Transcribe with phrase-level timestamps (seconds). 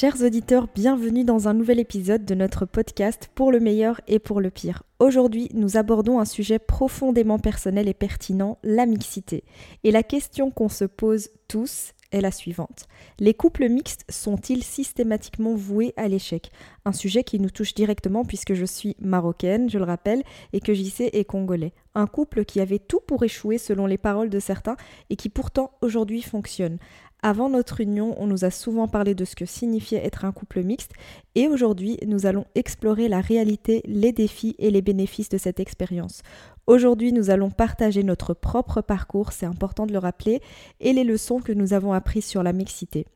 [0.00, 4.40] Chers auditeurs, bienvenue dans un nouvel épisode de notre podcast Pour le meilleur et pour
[4.40, 4.84] le pire.
[5.00, 9.42] Aujourd'hui, nous abordons un sujet profondément personnel et pertinent, la mixité.
[9.82, 12.86] Et la question qu'on se pose tous est la suivante.
[13.18, 16.52] Les couples mixtes sont-ils systématiquement voués à l'échec?
[16.84, 20.22] Un sujet qui nous touche directement puisque je suis marocaine, je le rappelle,
[20.52, 21.72] et que JC est congolais.
[21.96, 24.76] Un couple qui avait tout pour échouer selon les paroles de certains
[25.10, 26.78] et qui pourtant aujourd'hui fonctionne.
[27.20, 30.62] Avant notre union, on nous a souvent parlé de ce que signifiait être un couple
[30.62, 30.92] mixte
[31.34, 36.22] et aujourd'hui, nous allons explorer la réalité, les défis et les bénéfices de cette expérience.
[36.68, 40.40] Aujourd'hui, nous allons partager notre propre parcours, c'est important de le rappeler,
[40.78, 43.06] et les leçons que nous avons apprises sur la mixité.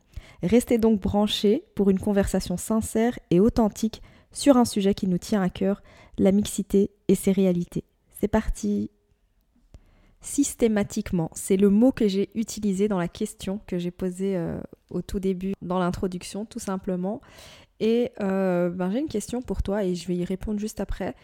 [0.42, 5.42] Restez donc branchés pour une conversation sincère et authentique sur un sujet qui nous tient
[5.42, 5.82] à cœur,
[6.18, 7.84] la mixité et ses réalités.
[8.20, 8.90] C'est parti
[10.22, 11.30] systématiquement.
[11.34, 15.20] C'est le mot que j'ai utilisé dans la question que j'ai posée euh, au tout
[15.20, 17.20] début dans l'introduction, tout simplement.
[17.80, 21.14] Et euh, ben, j'ai une question pour toi et je vais y répondre juste après.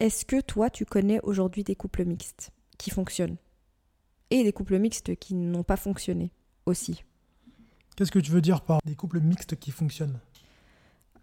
[0.00, 3.36] Est-ce que toi, tu connais aujourd'hui des couples mixtes qui fonctionnent
[4.30, 6.32] et des couples mixtes qui n'ont pas fonctionné
[6.66, 7.04] aussi?
[7.96, 10.20] Qu'est-ce que tu veux dire par des couples mixtes qui fonctionnent?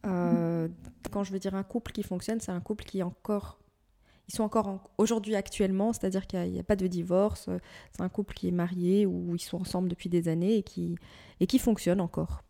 [0.06, 0.68] Euh,
[1.10, 3.58] Quand je veux dire un couple qui fonctionne, c'est un couple qui est encore
[4.28, 7.60] ils sont encore aujourd'hui actuellement, c'est-à-dire qu'il n'y a, pas de divorce, euh,
[7.92, 10.98] c'est un couple qui est marié ou ils sont ensemble depuis des années et qui,
[11.40, 12.44] et qui fonctionne encore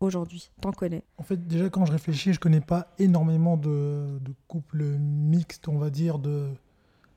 [0.00, 0.50] aujourd'hui.
[0.60, 5.68] T'en connais En fait, déjà quand je réfléchis, je connais pas énormément de, couples mixtes,
[5.68, 6.50] on va dire, de,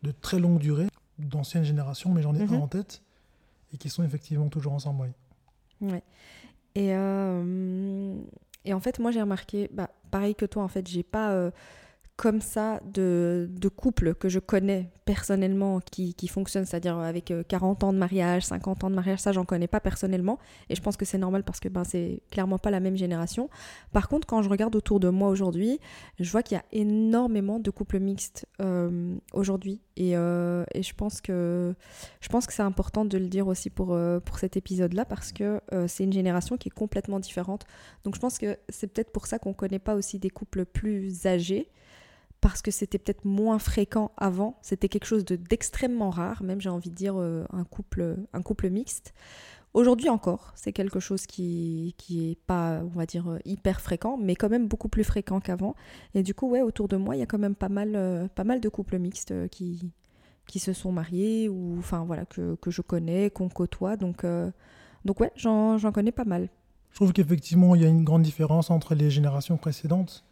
[0.04, 0.88] de très longue durée,
[1.20, 2.62] d'anciennes générations, mais j'en ai un mhm.
[2.62, 3.02] en tête
[3.74, 5.02] et qui sont effectivement toujours ensemble,
[5.82, 5.90] oui.
[5.90, 6.04] Ouais.
[6.76, 8.16] Et, euh,
[8.66, 11.32] et en fait, moi j'ai remarqué, bah, pareil que toi, en fait, j'ai pas.
[11.32, 11.52] Euh,
[12.18, 17.84] comme ça de, de couples que je connais personnellement qui, qui fonctionnent, c'est-à-dire avec 40
[17.84, 20.82] euh, ans de mariage, 50 ans de mariage, ça j'en connais pas personnellement et je
[20.82, 23.52] pense que c'est normal parce que ben, c'est clairement pas la même génération.
[23.94, 25.80] Par contre, quand je regarde autour de moi aujourd'hui,
[26.20, 30.96] je vois qu'il y a énormément de couples mixtes euh, aujourd'hui et, euh, et, je
[30.96, 31.76] pense que
[32.22, 36.14] que c'est important de le dire aussi pour, pour cet épisode-là parce que c'est une
[36.14, 37.66] génération qui est complètement différente.
[38.04, 41.26] Donc je pense que c'est peut-être pour ça qu'on connaît pas aussi des couples plus
[41.26, 41.70] âgés
[42.42, 46.90] parce que c'était peut-être moins fréquent avant, c'était quelque chose d'extrêmement rare, même j'ai envie
[46.90, 49.14] de dire euh, un, couple, un couple mixte.
[49.74, 54.36] Aujourd'hui encore, c'est quelque chose qui, qui pas, on va dire, euh, hyper fréquent, mais
[54.36, 55.76] quand même beaucoup plus fréquent qu'avant.
[56.14, 58.28] Et du coup, ouais, autour de moi, il y a quand même pas mal, euh,
[58.28, 59.92] pas mal de couples mixtes qui,
[60.48, 63.98] qui se sont mariés, ou enfin voilà, que, que je connais, qu'on côtoie.
[63.98, 64.26] Donc,
[65.06, 66.50] donc ouais, j'en connais pas mal.
[66.92, 70.27] Je trouve qu'effectivement, il y a une grande différence entre les générations précédentes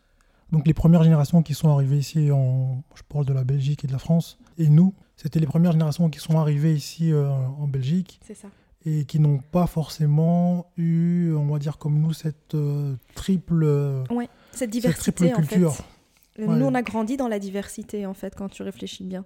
[0.52, 3.88] donc les premières générations qui sont arrivées ici, en, je parle de la Belgique et
[3.88, 7.68] de la France, et nous, c'était les premières générations qui sont arrivées ici euh, en
[7.68, 8.20] Belgique.
[8.34, 8.48] Ça.
[8.88, 13.66] Et qui n'ont pas forcément eu, on va dire comme nous, cette euh, triple,
[14.12, 15.72] ouais, cette diversité, cette culture.
[15.72, 16.48] En fait.
[16.48, 19.26] Nous, on a grandi dans la diversité, en fait, quand tu réfléchis bien.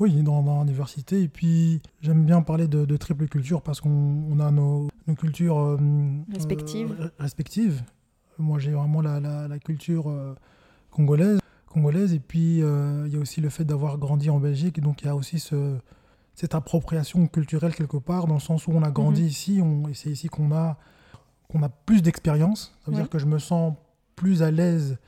[0.00, 1.20] Oui, dans, la diversité.
[1.20, 4.88] Et puis, j'aime bien parler de, triple culture parce qu'on a nos,
[5.18, 5.78] cultures euh,
[6.32, 7.10] respectives.
[7.18, 7.82] respectives
[8.38, 10.34] moi, j'ai vraiment la, la, culture euh,
[10.90, 12.12] congolaise, congolaise.
[12.14, 14.80] Et puis, euh, il y a aussi le fait d'avoir grandi en Belgique.
[14.80, 15.76] Donc, il y a aussi ce,
[16.34, 19.28] cette appropriation culturelle quelque part, dans le sens où on a grandi mhm.
[19.28, 19.60] ici.
[19.62, 20.78] On, et c'est ici qu'on a,
[21.48, 22.74] qu'on a plus d'expérience.
[22.84, 23.74] Ça veut dire que je me sens
[24.16, 24.98] plus à l'aise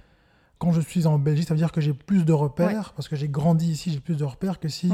[0.58, 1.48] quand je suis en Belgique.
[1.48, 2.92] Ça veut dire que j'ai plus de repères.
[2.94, 4.90] Parce que j'ai grandi ici, j'ai plus de repères que si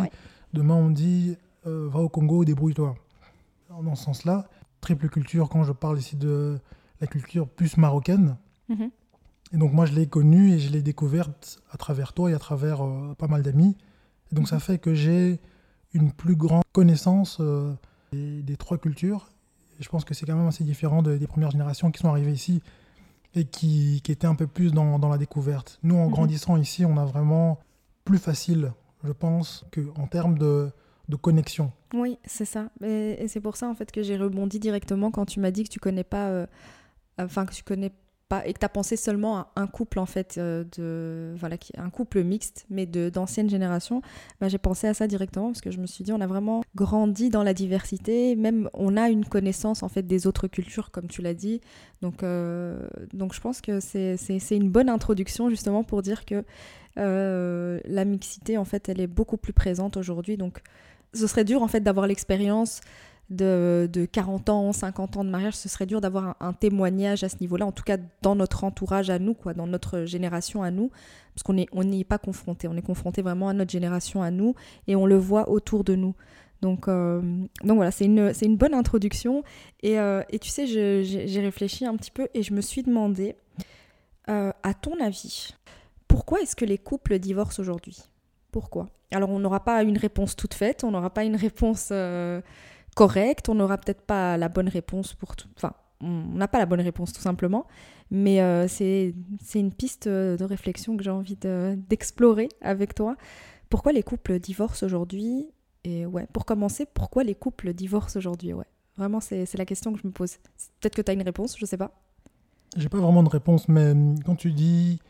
[0.52, 1.36] demain on me dit
[1.66, 2.94] euh, va au Congo, débrouille-toi.
[3.68, 4.48] Dans ce sens-là,
[4.80, 6.58] triple culture, quand je parle ici de
[7.00, 8.36] la culture plus marocaine.
[8.68, 8.90] Mhm.
[9.52, 12.38] Et donc moi, je l'ai connue et je l'ai découverte à travers toi et à
[12.38, 13.76] travers euh, pas mal d'amis.
[14.30, 14.60] Et donc ça mhm.
[14.60, 15.40] fait que j'ai
[15.92, 17.74] une plus grande connaissance euh,
[18.12, 19.30] des, trois cultures.
[19.78, 22.32] Et je pense que c'est quand même assez différent des premières générations qui sont arrivées
[22.32, 22.62] ici
[23.34, 25.78] et qui, qui étaient un peu plus dans, dans la découverte.
[25.82, 26.12] Nous, en mhm.
[26.12, 27.58] grandissant ici, on a vraiment
[28.04, 28.72] plus facile,
[29.04, 30.70] je pense, qu'en termes de,
[31.10, 31.72] de connexion.
[31.92, 32.70] Oui, c'est ça.
[32.82, 35.68] Et, c'est pour ça en fait que j'ai rebondi directement quand tu m'as dit que
[35.68, 36.46] tu connais pas euh,
[37.24, 37.92] enfin que tu connais
[38.28, 41.56] pas et que tu as pensé seulement à un couple en fait euh, de voilà
[41.76, 44.02] un couple mixte mais de d'ancienne génération
[44.40, 46.62] bah, j'ai pensé à ça directement parce que je me suis dit on a vraiment
[46.76, 48.36] grandi dans la diversité.
[48.36, 51.60] Même on a une connaissance en fait des autres cultures comme tu l'as dit.
[52.02, 54.16] Donc euh, donc je pense que c'est
[54.50, 56.44] une bonne introduction justement pour dire que
[56.98, 60.36] euh, la mixité en fait elle est beaucoup plus présente aujourd'hui.
[60.36, 60.62] Donc
[61.12, 62.80] ce serait dur en fait d'avoir l'expérience
[63.30, 67.28] de, de, 40 ans, 50 ans de mariage, ce serait dur d'avoir un, témoignage à
[67.28, 70.70] ce niveau-là, en tout cas dans notre entourage à nous, quoi, dans notre génération à
[70.70, 70.90] nous,
[71.34, 74.30] parce qu'on n'y on est pas confronté, on est confronté vraiment à notre génération à
[74.30, 74.54] nous,
[74.88, 76.14] et on le voit autour de nous.
[76.60, 77.20] Donc, euh,
[77.64, 79.42] donc voilà, c'est une, une bonne introduction.
[79.82, 83.34] Et, euh, et tu sais, j'ai réfléchi un petit peu et je me suis demandé,
[84.28, 85.54] euh, à ton avis,
[86.06, 87.98] pourquoi est-ce que les couples divorcent aujourd'hui?
[88.52, 88.88] Pourquoi?
[89.12, 91.92] Alors, on n'aura pas une réponse toute faite, on n'aura pas une réponse
[92.94, 95.48] correcte, on n'aura peut-être pas la bonne réponse pour tout.
[95.56, 97.66] Enfin, on n'a pas la bonne réponse tout simplement.
[98.10, 99.14] Mais c'est
[99.54, 103.16] une piste de réflexion que j'ai envie d'explorer avec toi.
[103.68, 105.46] Pourquoi les couples divorcent aujourd'hui
[105.84, 108.66] et ouais, pour commencer, pourquoi les couples divorcent aujourd'hui Ouais,
[108.96, 110.36] vraiment, c'est la question que je me pose.
[110.80, 111.92] Peut-être que tu as une réponse, je sais pas.
[112.76, 115.00] J'ai pas vraiment de réponse, mais hum, quand tu dis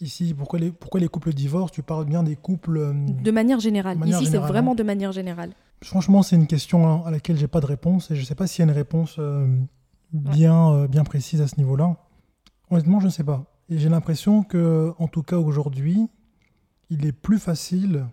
[0.00, 2.92] ici pourquoi les, pourquoi les couples divorcent, tu parles bien des couples.
[2.94, 3.98] De manière générale.
[4.06, 4.76] ici, c'est vraiment hein.
[4.76, 5.52] de manière générale.
[5.82, 8.64] Franchement, c'est une question à laquelle j'ai pas de réponse et je sais pas s'il
[8.64, 9.46] y a une réponse euh,
[10.12, 11.96] bien, euh, bien précise à ce niveau-là.
[12.70, 13.44] Honnêtement, je ne sais pas.
[13.68, 16.06] Et j'ai l'impression que, en tout cas aujourd'hui,
[16.90, 18.06] il est plus facile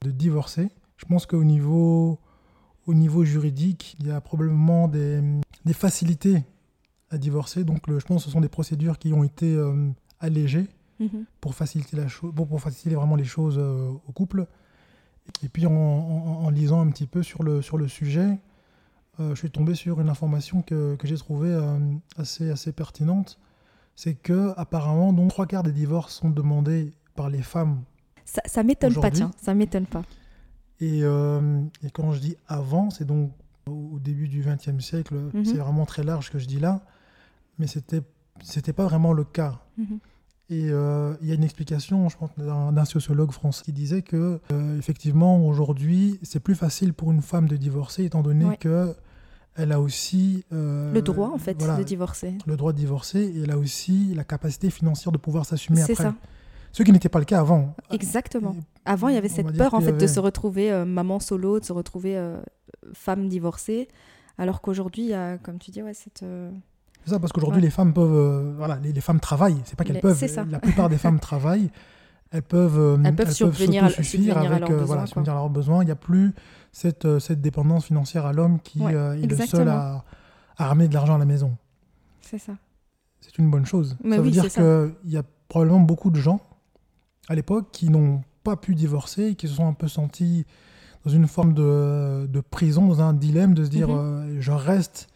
[0.00, 0.70] de divorcer
[1.02, 2.20] je pense qu'au niveau,
[2.86, 5.20] au niveau juridique, il y a probablement des,
[5.64, 6.44] des facilités
[7.10, 7.64] à divorcer.
[7.64, 10.68] Donc je pense que ce sont des procédures qui ont été euh, allégées
[11.00, 11.24] mhm.
[11.40, 14.46] pour, faciliter la pour, pour, faciliter vraiment les choses euh, au couple.
[15.42, 18.38] Et puis en, en, lisant un petit peu sur le, sur le sujet,
[19.20, 21.56] euh, je suis tombé sur une information que, que j'ai trouvée
[22.16, 23.38] assez, assez pertinente.
[23.94, 27.82] C'est que apparemment, donc, trois quarts des divorces sont demandés par les femmes.
[28.24, 30.02] Ça, ça m'étonne pas, tiens, ça m'étonne pas.
[30.82, 33.32] Euh, et, quand je dis avant, c'est donc
[33.66, 35.44] au début du XXe siècle, mhm.
[35.44, 36.80] c'est vraiment très large ce que je dis là,
[37.58, 38.02] mais c'était
[38.42, 39.60] c'était pas vraiment le cas.
[39.76, 39.98] Mhm.
[40.50, 44.40] Et euh, il y a une explication, je pense, d'un sociologue français qui disait que
[44.52, 48.94] euh, effectivement aujourd'hui c'est plus facile pour une femme de divorcer étant donné que
[49.54, 52.36] elle a aussi le droit en fait de divorcer.
[52.46, 55.94] Le droit de divorcer et elle a aussi la capacité financière de pouvoir s'assumer après.
[55.94, 56.14] C'est ça.
[56.72, 57.74] Ce qui n'était pas le cas avant.
[57.90, 58.56] Exactement.
[58.84, 61.64] Avant, il y avait cette peur en fait de se retrouver euh, maman solo, de
[61.64, 62.40] se retrouver euh,
[62.94, 63.88] femme divorcée,
[64.38, 66.24] alors qu'aujourd'hui, il y a, comme tu dis, ouais, cette.
[67.02, 68.54] Euh, c'est ça, parce qu'aujourd'hui, les femmes peuvent.
[68.56, 69.60] voilà, les, femmes travaillent.
[69.64, 70.26] C'est pas qu'elles peuvent.
[70.26, 70.44] Ça.
[70.44, 71.70] La plupart des femmes travaillent.
[72.30, 75.82] Elles peuvent, elles peuvent, subvenir, avec à leurs besoins, voilà, leurs besoins.
[75.82, 76.32] Il n'y a plus
[76.72, 80.04] cette, cette dépendance financière à l'homme qui est le seul à,
[80.56, 81.56] à ramener de l'argent à la maison.
[82.22, 82.54] C'est ça.
[83.20, 83.96] C'est une bonne chose.
[84.02, 86.40] ça veut dire qu'il y a probablement beaucoup de gens
[87.28, 90.46] à l'époque qui n'ont pas pu divorcer, qui se sont un peu sentis
[91.04, 93.96] dans une forme de, de prison, dans un dilemme de se dire mhm.
[93.96, 95.08] euh, je reste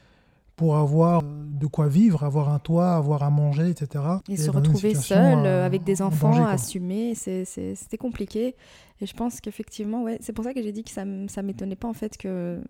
[0.56, 4.04] pour avoir de quoi vivre, avoir un toit, avoir à manger, etc.
[4.28, 8.56] Et, se retrouver seul, euh, avec des enfants, assumer, c'était compliqué.
[9.00, 11.76] Et je pense qu'effectivement, ouais, c'est pour ça que j'ai dit que ça ne m'étonnait
[11.76, 12.60] pas en fait que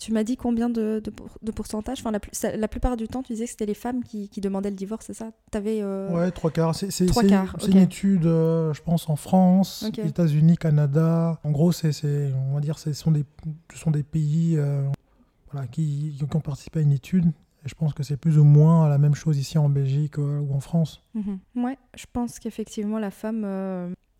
[0.00, 1.02] tu m'as dit combien de,
[1.42, 4.30] de, pourcentage enfin, la, la, plupart du temps, tu disais que c'était les femmes qui,
[4.30, 5.30] qui, demandaient le divorce, c'est ça?
[5.52, 6.08] Avais, euh...
[6.10, 6.74] Ouais, trois quarts.
[6.74, 6.88] C'est
[7.68, 11.38] une étude, euh, je pense, en France, États-Unis, Canada.
[11.44, 11.92] En gros, c'est,
[12.50, 13.24] on va dire, ce sont des,
[13.74, 14.82] ce sont des pays euh,
[15.70, 17.32] qui, qui, ont participé à une étude.
[17.64, 20.54] Je pense que c'est plus ou moins la même chose ici en Belgique euh, ou
[20.54, 21.02] en France.
[21.14, 23.44] Mm Ouais, je pense qu'effectivement, la femme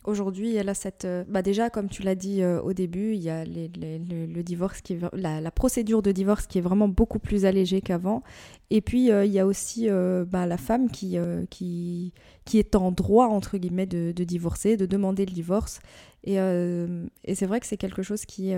[0.05, 1.05] Aujourd'hui, elle a cette.
[1.05, 4.81] Euh, bah déjà, comme tu l'as dit euh, au début, il y a le, divorce
[4.81, 8.23] qui la, procédure de divorce qui est vraiment beaucoup plus allégée qu'avant.
[8.71, 9.89] Et puis, euh, il y a aussi
[10.27, 11.19] bah, la femme qui,
[11.51, 12.15] qui,
[12.47, 15.81] qui est en droit, entre guillemets, de, de divorcer, de demander le divorce.
[16.25, 18.55] Et, et c'est vrai que c'est quelque chose qui,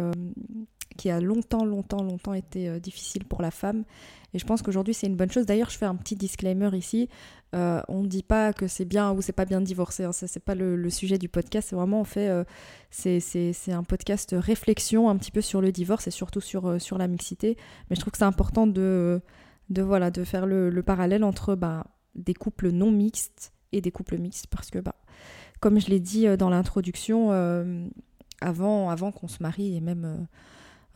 [0.96, 3.84] qui a longtemps, longtemps, longtemps été difficile pour la femme.
[4.34, 5.46] Et je pense qu'aujourd'hui, c'est une bonne chose.
[5.46, 7.08] D'ailleurs, je fais un petit disclaimer ici.
[7.54, 10.04] Euh, on ne dit pas que c'est bien ou c'est pas bien de divorcer.
[10.04, 10.12] Hein.
[10.12, 11.68] Ça, c'est pas le, sujet du podcast.
[11.68, 12.44] C'est vraiment, en fait, euh,
[12.90, 16.96] c'est un podcast réflexion un petit peu sur le divorce et surtout sur, euh, sur
[16.96, 17.56] la mixité.
[17.90, 19.20] Mais je trouve que c'est important de,
[19.68, 24.16] de, voilà, de faire le, parallèle entre bah, des couples non mixtes et des couples
[24.16, 24.46] mixtes.
[24.46, 24.94] Parce que, bah,
[25.60, 27.32] comme je l'ai dit dans l'introduction,
[28.42, 30.16] avant, avant qu'on se marie et même euh,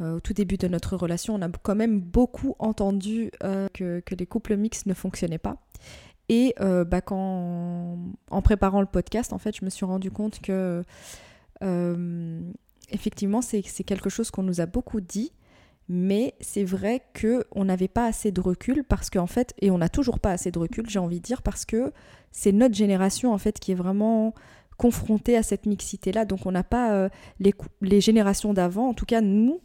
[0.00, 4.26] au tout début de notre relation, on a quand même beaucoup entendu euh, que, les
[4.26, 5.56] couples mixtes ne fonctionnaient pas.
[6.28, 7.98] Et euh, bah, quand,
[8.30, 10.82] en préparant le podcast, en fait, je me suis rendu compte que
[12.90, 15.32] effectivement, c'est quelque chose qu'on nous a beaucoup dit,
[15.88, 19.88] mais c'est vrai qu'on n'avait pas assez de recul parce qu'en fait, et on n'a
[19.88, 21.92] toujours pas assez de recul, j'ai envie de dire, parce que
[22.30, 24.34] c'est notre génération en fait qui est vraiment
[24.76, 26.26] confrontée à cette mixité-là.
[26.26, 27.08] Donc on n'a pas
[27.40, 29.62] les, les générations d'avant, en tout cas nous,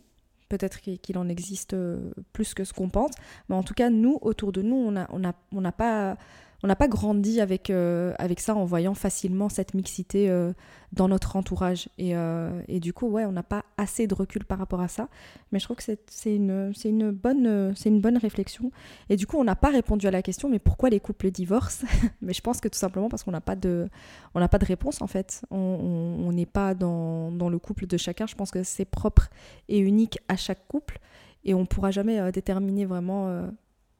[0.52, 3.12] Peut-être qu'il en existe euh, plus que ce qu'on pense.
[3.48, 6.18] Mais en tout cas, nous, autour de nous, on n'a pas
[6.64, 10.54] on n'a pas grandi avec, euh, avec ça en voyant facilement cette mixité euh,
[10.94, 11.90] dans notre entourage.
[11.98, 14.88] Et, euh, et, du coup, ouais, on n'a pas assez de recul par rapport à
[14.88, 15.10] ça.
[15.52, 18.72] Mais je trouve que c'est une, une, bonne, une bonne réflexion.
[19.10, 21.86] Et du coup, on n'a pas répondu à la question, mais pourquoi les couples divorcent
[22.22, 23.90] Mais je pense que tout simplement parce qu'on n'a pas, de,
[24.34, 25.44] pas de réponse, en fait.
[25.50, 28.28] On n'est pas dans, dans, le couple de chacun.
[28.28, 29.30] Je pense que c'est propre
[29.68, 31.00] et unique à chaque couple.
[31.44, 33.50] Et on ne pourra jamais déterminer vraiment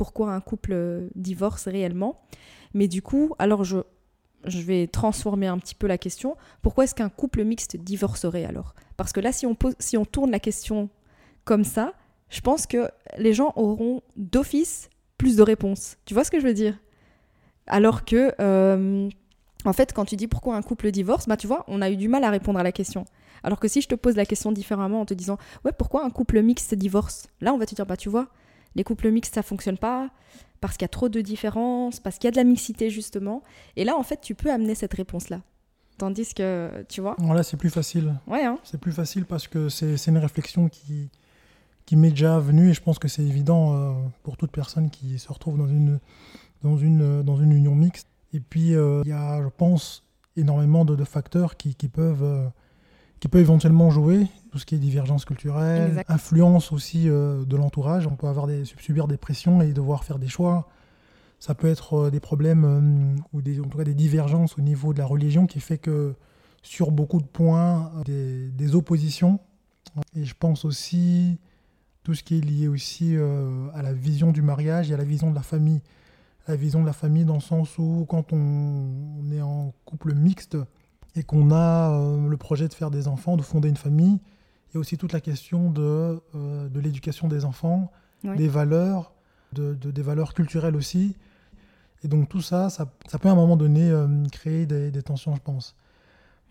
[0.02, 2.24] pourquoi un couple divorce réellement.
[2.74, 3.78] Mais du coup, alors je,
[4.46, 6.38] je vais transformer un petit peu la question.
[6.64, 8.74] Pourquoi est-ce qu'un couple mixte divorcerait alors?
[8.98, 10.90] Parce que là, si on, pose, si on tourne la question
[11.44, 11.94] comme ça,
[12.30, 12.90] je pense que
[13.20, 14.90] les gens auront d'office
[15.20, 15.98] plus de réponses.
[16.06, 16.80] Tu vois ce que je veux dire?
[17.68, 19.08] Alors que, euh,
[19.66, 21.96] en fait, quand tu dis pourquoi un couple divorce, bah tu vois, on a eu
[21.96, 23.06] du mal à répondre à la question.
[23.44, 26.10] Alors que si je te pose la question différemment en te disant, ouais, pourquoi un
[26.10, 27.28] couple mixte divorce?
[27.40, 28.30] Là, on va te dire, bah tu vois,
[28.76, 30.10] les couples mixtes, ça fonctionne pas
[30.62, 33.42] parce qu'il y a trop de différences, parce qu'il y a de la mixité justement.
[33.76, 35.42] Et là, en fait, tu peux amener cette réponse-là.
[35.98, 37.16] Tandis que, tu vois.
[37.20, 38.16] Voilà, c'est plus facile.
[38.28, 38.44] Ouais.
[38.44, 38.58] Hein.
[38.64, 41.10] c'est plus facile parce que c'est une réflexion qui,
[41.86, 45.20] qui m'est déjà venue et je pense que c'est évident euh, pour toute personne qui
[45.20, 46.00] se retrouve dans une,
[46.62, 48.08] dans une, dans une union mixte.
[48.34, 50.06] Et puis, euh, il y a, je pense,
[50.38, 52.24] énormément de, facteurs qui, qui peuvent.
[52.24, 52.48] Euh,
[53.20, 58.06] qui peut éventuellement jouer, tout ce qui est divergence culturelle, influence aussi euh, de l'entourage.
[58.06, 60.68] On peut avoir des, subir des pressions et devoir faire des choix.
[61.40, 64.62] Ça peut être euh, des problèmes euh, ou des, en tout cas des divergences au
[64.62, 66.16] niveau de la religion qui fait que
[66.62, 69.40] sur beaucoup de points, des, des oppositions.
[70.16, 71.40] Et je pense aussi
[72.04, 73.16] tout ce qui est lié aussi
[73.74, 75.82] à la vision du mariage et à la vision de la famille.
[76.48, 80.56] La vision de la famille dans le sens où quand on est en couple mixte,
[81.16, 84.20] et qu'on a le projet de faire des enfants, de fonder une famille,
[84.72, 87.92] il y a aussi toute la question de, euh, de l'éducation des enfants,
[88.24, 89.14] des valeurs,
[89.52, 91.18] de, des valeurs culturelles aussi.
[92.04, 95.04] Et donc tout ça, ça, ça peut à un moment donné euh, créer des, des,
[95.04, 95.76] tensions, je pense.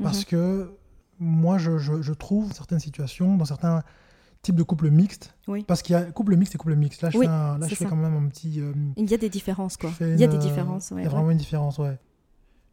[0.02, 0.24] Parce mhm.
[0.26, 0.70] que
[1.18, 3.82] moi, je, je, trouve certaines situations, dans certains
[4.42, 5.34] types de couples mixtes,
[5.66, 7.02] parce qu'il y a couple mixte et couple mixte.
[7.02, 8.62] Là, je, fais, là, je fais, quand même un petit...
[8.96, 9.90] il y a des différences, quoi.
[10.00, 11.98] Il y a des différences, Il y a vraiment une différence, ouais.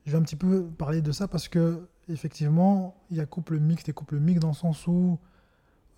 [0.06, 3.60] Je vais un petit peu parler de ça parce que effectivement, il y a couple
[3.60, 5.20] mixte et couple mixte dans le sens où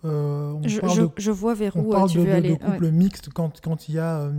[0.04, 2.50] euh, on je, parle de, je, vois vers où euh, tu veux de, aller.
[2.50, 4.32] De couple mixte quand, quand il y a euh,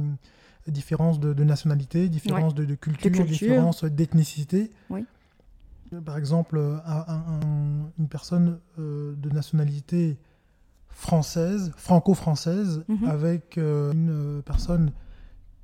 [0.68, 4.72] différence de, nationalité, différence de, culture, culture, différence d'ethnicité.
[4.90, 5.06] Oui.
[6.06, 10.18] Par exemple, une personne de nationalité
[10.88, 13.10] française, franco-française, mhm.
[13.10, 14.92] avec une personne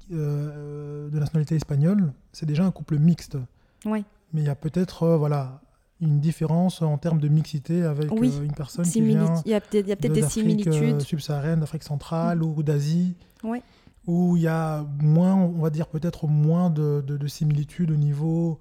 [0.10, 3.38] de nationalité espagnole, c'est déjà un couple mixte.
[3.86, 4.04] Oui.
[4.34, 5.62] Mais il y a peut-être euh, voilà,
[6.00, 9.62] une différence en termes de mixité avec euh, une personne qui vient Il y a
[9.62, 11.01] peut-être des euh, similitudes.
[11.01, 13.16] subsaharienne, d'Afrique centrale ou d'Asie.
[13.44, 13.62] Oui.
[14.06, 18.60] Où il y a moins, on va dire peut-être moins de, de, similitudes au niveau,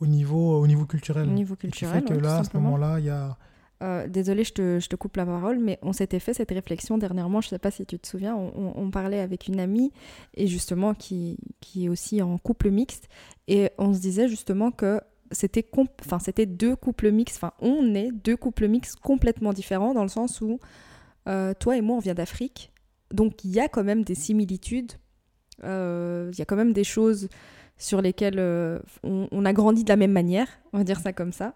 [0.00, 1.28] au, niveau, au niveau culturel.
[1.28, 3.36] Au niveau culturel, que là, à ce moment-là, il y a
[3.82, 6.98] euh, désolée, je te, je te, coupe la parole, mais on s'était fait cette réflexion
[6.98, 9.92] dernièrement, je ne sais pas si tu te souviens, on, parlait avec une amie,
[10.34, 13.08] et justement, qui, qui, est aussi en couple mixte,
[13.48, 15.00] et on se disait justement que
[15.32, 15.66] c'était
[16.00, 20.40] enfin, deux couples mixtes, enfin, on est deux couples mixtes complètement différents, dans le sens
[20.40, 20.60] où
[21.28, 22.72] euh, toi et moi, on vient d'Afrique,
[23.12, 24.92] donc il y a quand même des similitudes,
[25.64, 27.28] euh, il y a quand même des choses
[27.76, 28.38] sur lesquelles
[29.02, 31.54] on, on, a grandi de la même manière, on va dire ça comme ça.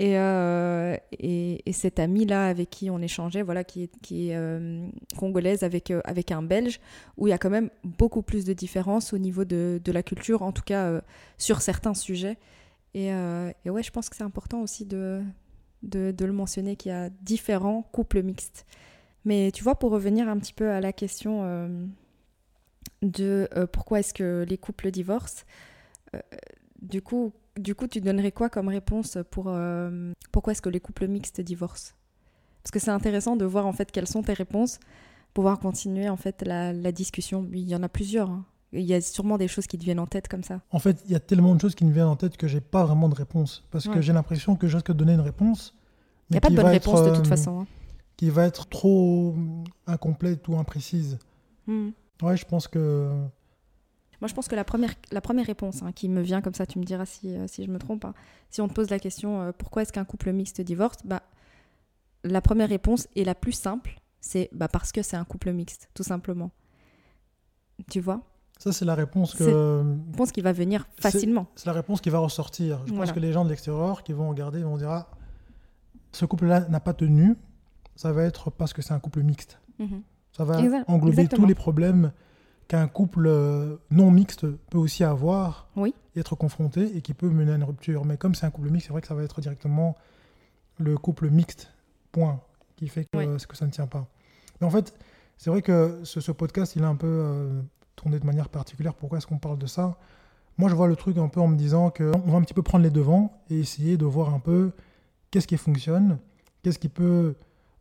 [0.00, 4.88] Euh, et, et, cette amie-là avec qui on échangeait, voilà, qui est, qui est euh,
[5.18, 6.80] congolaise avec, euh, avec un Belge,
[7.18, 10.02] où il y a quand même beaucoup plus de différences au niveau de, de la
[10.02, 11.02] culture, en tout cas
[11.38, 12.38] sur certains sujets.
[12.94, 15.22] Et, et, ouais, je pense que c'est important aussi de,
[15.82, 18.66] de, le mentionner qu'il y a différents couples mixtes.
[19.24, 21.70] Mais tu vois, pour revenir un petit peu à la question
[23.00, 25.44] de pourquoi est-ce que les couples divorcent,
[26.82, 30.80] du coup, du coup, tu donnerais quoi comme réponse pour euh, pourquoi est-ce que les
[30.80, 31.94] couples mixtes divorcent?
[32.62, 34.78] Parce que c'est intéressant de voir en fait quelles sont tes réponses,
[35.34, 37.46] pouvoir continuer en fait la, discussion.
[37.52, 38.30] Il y en a plusieurs.
[38.30, 38.44] Hein.
[38.72, 40.60] Il y a sûrement des choses qui te viennent en tête comme ça.
[40.70, 42.60] En fait, il y a tellement de choses qui me viennent en tête que j'ai
[42.60, 43.64] pas vraiment de réponse.
[43.70, 45.74] Parce que j'ai l'impression que je risque de donner une réponse.
[46.30, 47.60] Il n'y a pas de bonne réponse de toute euh, façon.
[47.60, 47.66] Hein.
[48.16, 49.34] Qui va être trop
[49.86, 51.18] incomplète ou imprécise.
[51.66, 51.90] Hmm.
[52.22, 53.10] Ouais, je pense que
[54.22, 56.64] moi, je pense que la première, la première réponse hein, qui me vient comme ça,
[56.64, 58.14] tu me diras si, euh, si je me trompe, hein,
[58.50, 61.24] si on te pose la question euh, pourquoi est-ce qu'un couple mixte divorce, bah,
[62.22, 65.90] la première réponse est la plus simple, c'est bah, parce que c'est un couple mixte,
[65.92, 66.52] tout simplement.
[67.90, 68.22] Tu vois?
[68.62, 69.42] Ça, c'est la réponse que.
[69.42, 71.48] la réponse qui va venir facilement.
[71.56, 72.80] C'est la réponse qui va ressortir.
[72.86, 75.08] Je pense que les gens de l'extérieur qui vont regarder vont dire ah,
[76.12, 77.36] ce couple-là n'a pas tenu.
[77.96, 79.58] Ça va être parce que c'est un couple mixte.
[79.80, 80.02] Mhm.
[80.30, 82.12] Ça va englober tous les problèmes
[82.68, 85.92] qu'un couple euh, non mixte peut aussi avoir Oui.
[86.14, 88.04] et être confronté et qui peut mener à une rupture.
[88.04, 89.96] Mais comme c'est un couple mixte, c'est vrai que ça va être directement
[90.78, 91.72] le couple mixte,
[92.12, 92.40] point,
[92.76, 93.26] qui fait que, Oui.
[93.46, 94.06] que ça ne tient pas.
[94.60, 94.94] Mais en fait,
[95.36, 97.60] c'est vrai que ce, ce podcast, il est un peu euh,
[98.10, 98.94] de manière particulière.
[98.94, 99.96] Pourquoi est-ce qu'on parle de ça?
[100.58, 102.62] Moi, je vois le truc un peu en me disant qu'on va un petit peu
[102.62, 104.72] prendre les devants et essayer de voir un peu
[105.30, 106.18] qu'est-ce qui fonctionne,
[106.62, 107.34] qu'est-ce qui peut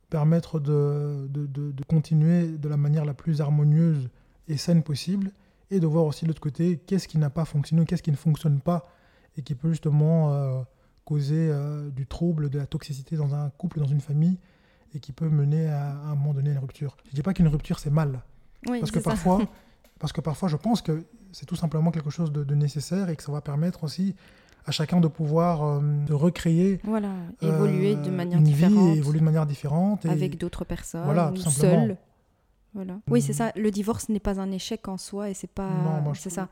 [0.09, 4.09] permettre de, de, de- de continuer de la manière la plus harmonieuse
[4.47, 5.31] et saine possible,
[5.69, 8.17] et de voir aussi de l'autre côté qu'est-ce qui n'a pas fonctionné, qu'est-ce qui ne
[8.17, 8.87] fonctionne pas,
[9.37, 10.61] et qui peut justement euh,
[11.05, 14.37] causer euh, du trouble, de la toxicité dans un couple, dans une famille,
[14.93, 16.97] et qui peut mener à, à un moment donné à une rupture.
[17.05, 18.21] Je ne dis pas qu'une rupture c'est mal,
[18.67, 19.39] Oui, parce que parfois,
[20.01, 23.15] parce que parfois, je pense que c'est tout simplement quelque chose de, de nécessaire et
[23.15, 24.15] que ça va permettre aussi
[24.65, 28.73] à chacun de pouvoir euh, de recréer Voilà, évoluer de euh, manière une différente.
[28.89, 30.05] vie et évoluer de manière différente.
[30.05, 31.85] Et avec d'autres personnes Voilà, ou tout simplement.
[31.87, 31.97] seul.
[32.73, 32.99] Voilà.
[33.09, 33.35] Oui, c'est Mm.
[33.35, 33.51] ça.
[33.57, 35.69] Le divorce n'est pas un échec en soi et c'est pas.
[36.13, 36.47] C'est ça.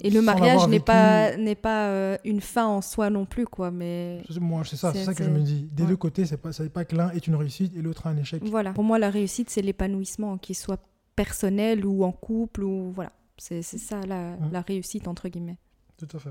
[0.00, 3.70] Et le mariage n'est pas n'est pas euh, une fin en soi non plus, quoi.
[3.70, 5.68] Mais c'est- Moi, c'est ça, c'est ça que je me dis.
[5.72, 5.88] Des ouais.
[5.90, 8.42] deux côtés, c'est pas, pas que l'un est une réussite et l'autre un échec.
[8.44, 8.72] voilà.
[8.72, 10.80] Pour moi, la réussite, c'est l'épanouissement, qu'il soit
[11.16, 13.12] personnel ou en couple ou voilà.
[13.38, 15.58] C'est ça la, la réussite entre guillemets.
[15.96, 16.30] Tout à fait.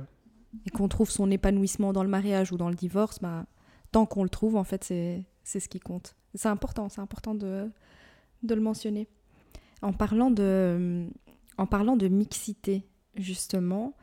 [0.66, 3.46] Et qu'on trouve son épanouissement dans le mariage ou dans le divorce, bah
[3.92, 6.16] tant qu'on le trouve, en fait, c'est c'est ce qui compte.
[6.36, 7.70] C'est important, c'est important de
[8.44, 9.08] de le mentionner.
[9.82, 11.08] En parlant de,
[11.58, 13.96] en parlant de mixité, justement,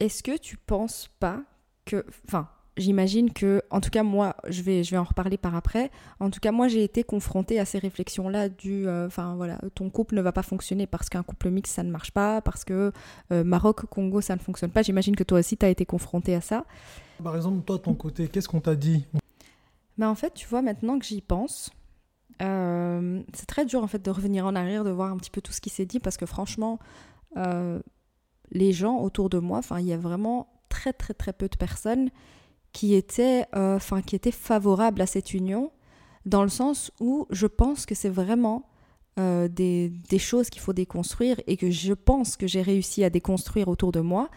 [0.00, 1.42] est-ce que tu penses pas
[1.84, 2.04] que.
[2.26, 2.48] Enfin,
[2.78, 3.62] j'imagine que.
[3.70, 5.90] En tout cas, moi, je vais, je vais en reparler par après.
[6.20, 8.88] En tout cas, moi, j'ai été confrontée à ces réflexions-là du.
[8.88, 11.90] euh, Enfin, voilà, ton couple ne va pas fonctionner parce qu'un couple mixte, ça ne
[11.90, 12.92] marche pas, parce que
[13.32, 14.82] euh, Maroc-Congo, ça ne fonctionne pas.
[14.82, 16.64] J'imagine que toi aussi, tu as été confrontée à ça.
[17.22, 19.04] Par exemple, toi, de ton côté, qu'est-ce qu'on t'a dit?
[19.96, 21.70] Mais en fait, tu vois, maintenant que j'y pense,
[22.40, 25.40] euh, c'est très dur en fait de revenir en arrière, de voir un petit peu
[25.40, 26.78] tout ce qui s'est dit, parce que franchement,
[28.50, 31.56] les gens autour de moi, enfin, il y a vraiment très très très peu de
[31.56, 32.10] personnes
[32.78, 35.72] qui étaient, euh, qui étaient favorables à cette union,
[36.26, 38.68] dans le sens où je pense que c'est vraiment
[39.18, 43.10] euh, des, des choses qu'il faut déconstruire et que je pense que j'ai réussi à
[43.10, 44.30] déconstruire autour de moi.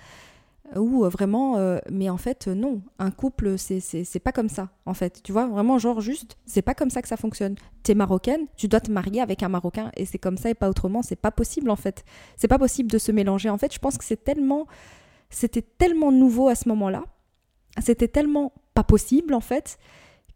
[0.76, 4.96] Ou euh, vraiment, euh, mais en fait, non, un couple, c'est pas comme ça, en
[4.96, 5.22] fait.
[5.22, 7.54] Tu vois, vraiment, genre, juste, c'est pas comme ça que ça fonctionne.
[7.84, 10.68] T'es marocaine, tu dois te marier avec un Marocain, et c'est comme ça et pas
[10.68, 12.04] autrement, c'est pas possible, en fait.
[12.38, 13.52] C'est pas possible de se mélanger.
[13.52, 14.66] En fait, je pense que c'est tellement.
[15.30, 17.04] C'était tellement nouveau à ce moment-là,
[17.80, 19.78] c'était tellement pas possible, en fait,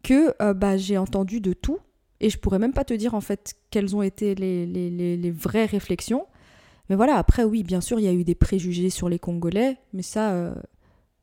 [0.02, 1.78] que euh, bah, j'ai entendu de tout,
[2.20, 5.30] et je pourrais même pas te dire, en fait, quelles ont été les, les, les,
[5.30, 6.26] vraies réflexions.
[6.88, 9.76] Mais voilà, après, oui, bien sûr, il y a eu des préjugés sur les Congolais,
[9.92, 10.54] mais ça, euh,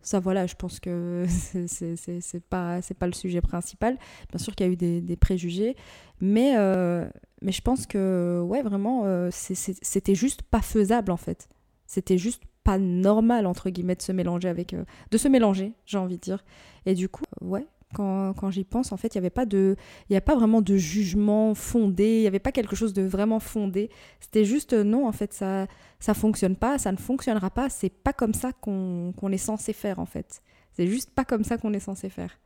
[0.02, 1.26] ça voilà, je pense que
[1.68, 3.98] c'est- pas, pas le sujet principal.
[4.30, 5.76] Bien sûr qu'il y a eu des, des préjugés,
[6.22, 7.08] mais, euh,
[7.42, 11.48] mais je pense que, ouais, vraiment, c'était juste pas faisable, en fait.
[11.94, 14.74] C'était juste pas normal, entre guillemets, de se mélanger avec...
[14.74, 16.44] euh, de se mélanger, j'ai envie de dire.
[16.88, 19.46] Et du coup, euh, ouais, quand, quand j'y pense, en fait, il n'y avait pas
[19.46, 19.76] de...
[20.10, 23.40] Il a pas vraiment de jugement fondé, il n'y avait pas quelque chose de vraiment
[23.40, 23.92] fondé.
[24.20, 25.68] C'était juste, euh, non, en fait, ça
[26.00, 29.72] ça fonctionne pas, ça ne fonctionnera pas, c'est pas comme ça qu'on qu'on est censé
[29.72, 30.42] faire en fait.
[30.74, 32.40] C'est juste pas comme ça qu'on est censé faire.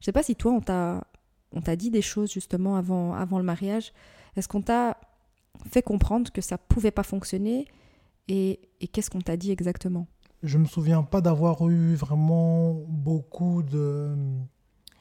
[0.00, 1.04] Je sais pas si toi on t'a
[1.52, 3.92] on t'a dit des choses justement avant avant le mariage.
[4.36, 4.98] Est-ce qu'on t'a
[5.70, 7.66] fait comprendre que ça pouvait pas fonctionner
[8.30, 10.06] et, et qu'est-ce qu'on t'a dit exactement?
[10.42, 14.14] Je me souviens pas d'avoir eu vraiment beaucoup de.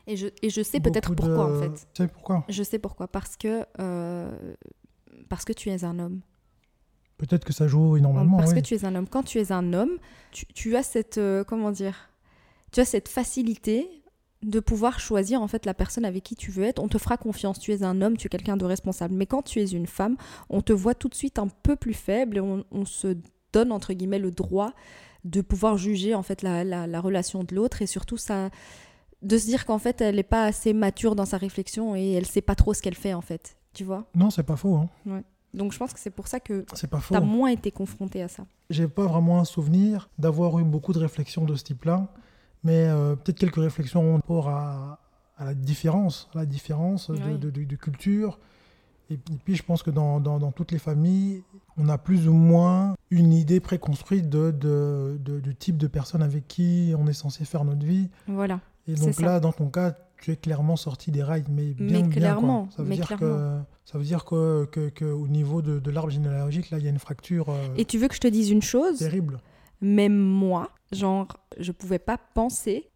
[0.07, 1.87] et je, et je sais peut-être pourquoi de- en fait.
[1.93, 2.43] Tu sais pourquoi?
[2.49, 4.53] Je sais pourquoi parce que euh,
[5.29, 6.21] parce que tu es un homme.
[7.17, 8.37] Peut-être que ça joue énormément.
[8.37, 8.61] Parce oui.
[8.61, 9.07] que tu es un homme.
[9.07, 9.91] Quand tu es un homme,
[10.31, 12.09] tu, tu as cette euh, comment dire,
[12.71, 13.87] tu as cette facilité
[14.41, 16.79] de pouvoir choisir en fait la personne avec qui tu veux être.
[16.81, 17.59] On te fera confiance.
[17.59, 19.13] Tu es un homme, tu es quelqu'un de responsable.
[19.15, 20.15] Mais quand tu es une femme,
[20.49, 23.17] on te voit tout de suite un peu plus faible et on, on se
[23.51, 24.73] donne entre guillemets le droit
[25.25, 28.49] de pouvoir juger en fait la, la- la relation de l'autre et surtout ça
[29.21, 32.25] de se dire qu'en fait elle n'est pas assez mature dans sa réflexion et elle
[32.25, 33.57] sait pas trop ce qu'elle fait en fait.
[33.73, 34.05] Tu vois?
[34.15, 34.75] Non, c'est pas faux.
[35.05, 35.21] hein.
[35.53, 37.13] Donc je pense que c'est pour ça que C'est pas faux.
[37.15, 38.45] tu as moins été confronté à ça.
[38.69, 42.07] J'ai pas vraiment un souvenir d'avoir eu beaucoup de réflexions de ce type-là,
[42.63, 44.99] mais euh, peut-être quelques réflexions par rapport à,
[45.37, 47.37] à la différence, à la différence de, Oui.
[47.39, 48.39] de- de- de culture.
[49.11, 51.43] Et puis, je pense que dans, dans- dans toutes les familles,
[51.77, 54.51] on a plus ou moins une idée préconstruite de,
[55.19, 58.09] du type de personne avec qui on est censé faire notre vie.
[58.27, 58.59] Voilà.
[58.87, 59.25] Et donc ça.
[59.25, 62.11] là, dans ton cas, tu es clairement sorti des rails, mais bien, Mais bien, quoi.
[62.11, 63.25] clairement, Ça veut mais dire clairement.
[63.25, 66.83] que ça veut dire que, que- que au niveau de, de l'arbre généalogique, là, il
[66.83, 68.99] y a une fracture euh, Et tu veux que je te dise une chose?
[68.99, 69.39] terrible.
[69.81, 72.89] Même moi, genre, je pouvais pas penser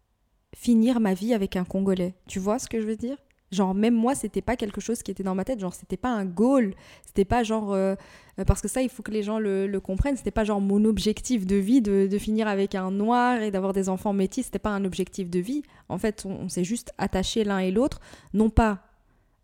[0.54, 2.14] finir ma vie avec un Congolais.
[2.26, 3.16] Tu vois ce que je veux dire?
[3.52, 5.60] Genre, même moi, c'était pas quelque chose qui était dans ma tête.
[5.60, 6.74] Genre, c'était pas un goal.
[7.06, 7.72] C'était pas genre.
[7.72, 7.94] euh,
[8.40, 10.16] euh, parce que ça, il faut que les gens le, le comprennent.
[10.16, 13.88] C'était pas genre mon objectif de vie de, finir avec un noir et d'avoir des
[13.88, 14.46] enfants métis.
[14.46, 15.62] C'était pas un objectif de vie.
[15.88, 18.00] En fait, on, on s'est juste attachés l'un et l'autre.
[18.32, 18.80] Non pas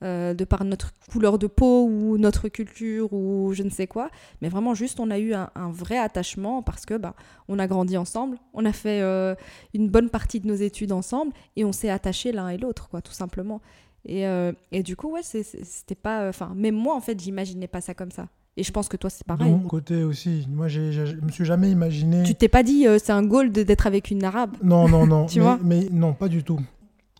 [0.02, 4.10] euh, de par notre couleur de peau ou notre culture ou je ne sais quoi.
[4.40, 7.14] Mais vraiment, juste, on a eu un, un vrai attachement parce que bah,
[7.48, 9.34] on a grandi ensemble, on a fait euh,
[9.74, 13.02] une bonne partie de nos études ensemble et on s'est attachés l'un et l'autre, quoi,
[13.02, 13.60] tout simplement.
[14.06, 16.28] Et, euh, et du coup, ouais, c'était pas.
[16.28, 18.28] Enfin, même moi, en fait, j'imaginais pas ça comme ça.
[18.56, 19.50] Et je pense que toi, c'est De pareil.
[19.52, 22.22] mon côté aussi, moi, j'ai- je me suis jamais imaginé.
[22.24, 24.56] Tu t'es pas dit, euh, c'est un goal de- d'être avec une arabe?
[24.62, 25.26] Non, non, non.
[25.28, 26.58] Tu mais, vois mais non, pas du tout.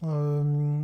[0.05, 0.83] Euh,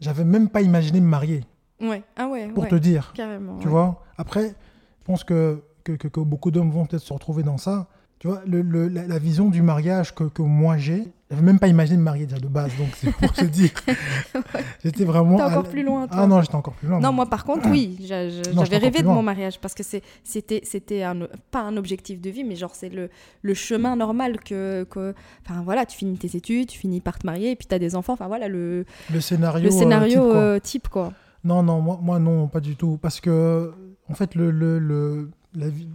[0.00, 1.44] J'avais même pas imaginé me marier,
[1.80, 3.12] Ouais, ah ouais, pour ouais, te dire.
[3.14, 3.58] carrément.
[3.58, 3.70] Tu ouais.
[3.72, 4.02] vois?
[4.18, 7.88] Après, je pense que, que, que- que beaucoup d'hommes vont peut-être se retrouver dans ça.
[8.18, 11.58] Tu vois, le, le- la, la vision du mariage que, que moi j'ai, j'avais même
[11.60, 13.70] pas imaginé me marier déjà de base, donc c'est pour te dire.
[14.84, 15.36] J'étais vraiment.
[15.36, 16.18] T'es encore plus loin, toi.
[16.22, 17.00] Ah non, j'étais encore plus loin.
[17.00, 21.16] Non, moi par contre, oui, j'avais rêvé de mon mariage parce que c'était c'était un,
[21.50, 23.10] pas un objectif de vie, mais genre c'est le,
[23.42, 25.14] le chemin normal que, que.
[25.46, 27.78] Enfin voilà, tu finis tes études, tu finis par te marier et puis tu as
[27.78, 28.14] des enfants.
[28.14, 29.68] Enfin voilà, le, Le scénario.
[29.68, 30.36] le euh, scénario type, quoi.
[30.36, 31.12] euh, type quoi.
[31.44, 32.98] Non, non, moi, moi non, pas du tout.
[33.00, 33.72] Parce que,
[34.10, 35.88] en fait, le, le, le- la vie,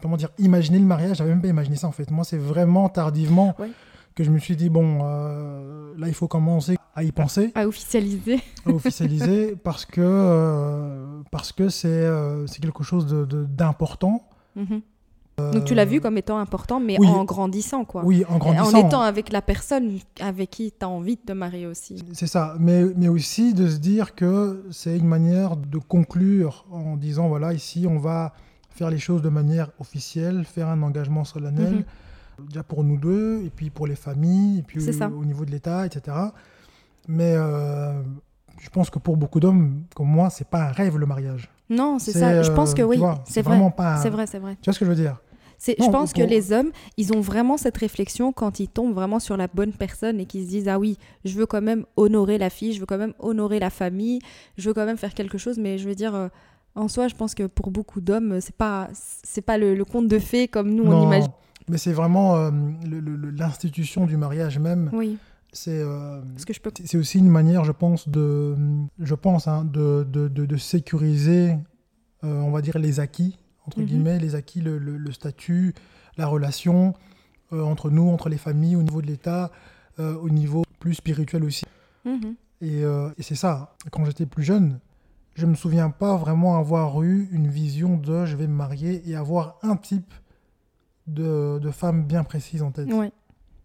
[0.00, 2.10] comment dire, imaginer le mariage, j'avais même pas imaginé ça en fait.
[2.10, 3.70] Moi, c'est vraiment tardivement Ouais.
[4.14, 7.66] Que je me suis dit, bon, euh, là, il faut commencer à y penser, À
[7.66, 8.40] officialiser.
[8.66, 14.22] à officialiser, parce que euh, parce que c'est euh, c'est quelque chose de- de- d'important.
[14.56, 14.82] Mhm.
[15.38, 17.08] Donc tu l'as vu comme étant important, mais oui.
[17.08, 18.04] en grandissant quoi.
[18.04, 18.78] Oui, en grandissant.
[18.78, 22.04] En étant avec la personne avec qui tu as envie de te marier aussi.
[22.12, 26.96] C'est ça, mais, mais aussi de se dire que c'est une manière de conclure en
[26.96, 28.34] disant voilà, ici on va
[28.70, 31.84] faire les choses de manière officielle, faire un engagement solennel, Mhm.
[32.46, 35.86] Déjà pour nous deux, et puis pour les familles, et puis au, niveau de l'État,
[35.86, 36.16] etc.
[37.08, 38.02] Mais euh,
[38.60, 41.50] je pense que pour beaucoup d'hommes comme moi, c'est pas un rêve le mariage.
[41.68, 42.42] Non, c'est ça.
[42.42, 43.56] Je pense que euh, tu oui, c'est vrai.
[43.56, 44.56] vraiment pas un- C'est vrai, c'est vrai.
[44.60, 45.16] Tu vois ce que je veux dire?
[45.78, 49.20] Non, je pense que les hommes, ils ont vraiment cette réflexion quand ils tombent vraiment
[49.20, 52.36] sur la bonne personne et qu'ils se disent ah oui, je veux quand même honorer
[52.36, 54.18] la fille, je veux quand même honorer la famille,
[54.58, 55.58] je veux quand même faire quelque chose.
[55.58, 56.28] Mais je veux dire, euh,
[56.74, 60.08] en soi, je pense que pour beaucoup d'hommes, c'est pas c'est pas le, le conte
[60.08, 61.30] de fées comme nous on imagine.
[61.72, 62.50] Mais c'est vraiment euh,
[63.36, 64.90] l'institution du mariage même.
[64.92, 65.18] Oui,
[65.52, 66.72] C'est euh, je peux.
[66.98, 68.56] Aussi une manière, je pense, de,
[68.98, 71.56] je pense, hein, de, de, de- de sécuriser,
[72.24, 73.86] euh, on va dire, les acquis, entre Mhm.
[73.86, 75.74] guillemets, les acquis, le, le- le statut,
[76.16, 76.94] la relation
[77.52, 79.50] euh, entre nous, entre les familles, au niveau de l'État,
[79.98, 81.64] au niveau plus spirituel aussi.
[82.06, 82.34] Mhm.
[82.62, 84.80] Et, euh, et c'est ça, quand j'étais plus jeune,
[85.34, 89.14] je me souviens pas vraiment avoir eu une vision de je vais me marier et
[89.16, 90.12] avoir un type
[91.06, 92.88] de, de femme bien précise en tête.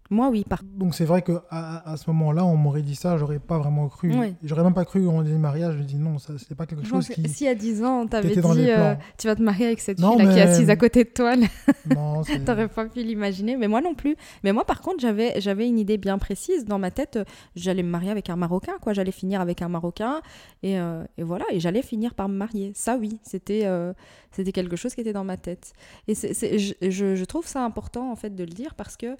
[0.09, 3.17] Moi, oui, par Donc c'est vrai que à, à ce moment-là, on m'aurait dit ça,
[3.17, 4.13] j'aurais pas vraiment cru.
[4.17, 4.33] Ouais.
[4.43, 6.83] J'aurais même pas cru quand on dit mariage, je dis non, ça c'est pas quelque
[6.83, 7.27] Je chose qui.
[7.27, 10.17] Si à 10 ans, on t'avait dit euh, tu vas te marier avec cette Non,
[10.17, 11.47] fille là qui est assise à côté de toi, là,
[11.95, 13.57] Non, t'aurais pas pu l'imaginer.
[13.57, 14.15] Mais moi non plus.
[14.43, 17.19] Mais moi, par contre, j'avais j'avais une idée bien précise dans ma tête.
[17.55, 18.93] J'allais me marier avec un Marocain, quoi.
[18.93, 20.21] J'allais finir avec un Marocain.
[20.63, 21.45] Et, euh, et voilà.
[21.51, 22.71] Et j'allais finir par me marier.
[22.75, 23.19] Ça, oui.
[23.23, 23.93] C'était euh,
[24.31, 25.73] c'était quelque chose qui était dans ma tête.
[26.07, 29.15] Et c'est je trouve ça important, en fait, de le dire parce que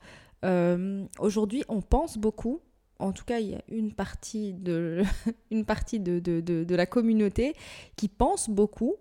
[0.45, 2.61] euh, aujourd'hui, on pense beaucoup.
[2.99, 5.03] En tout cas, il y a une partie de,
[5.51, 7.55] une partie de, de, de, de la communauté
[7.95, 8.95] qui pense beaucoup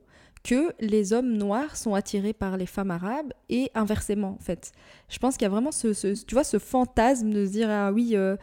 [0.47, 4.71] que les hommes noirs sont attirés par les femmes arabes et inversement en fait.
[5.09, 5.89] Je pense qu'il y a vraiment ce,
[6.25, 8.37] tu vois, ce fantasme de se dire ah oui euh,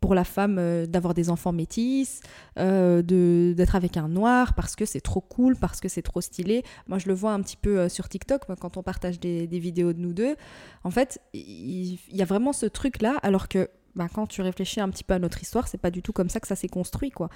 [0.00, 2.20] pour la femme euh, d'avoir des enfants métis,
[2.58, 6.20] euh, de d'être avec un noir parce que c'est trop cool, parce que c'est trop
[6.20, 6.64] stylé.
[6.88, 9.58] Moi je le vois un petit peu euh, sur TikTok quand on partage des, des
[9.58, 10.36] vidéos de nous deux.
[10.84, 14.80] En fait, il, y a vraiment ce truc là alors que bah, quand tu réfléchis
[14.80, 16.68] un petit peu à notre histoire, c'est pas du tout comme ça que ça s'est
[16.68, 17.28] construit quoi.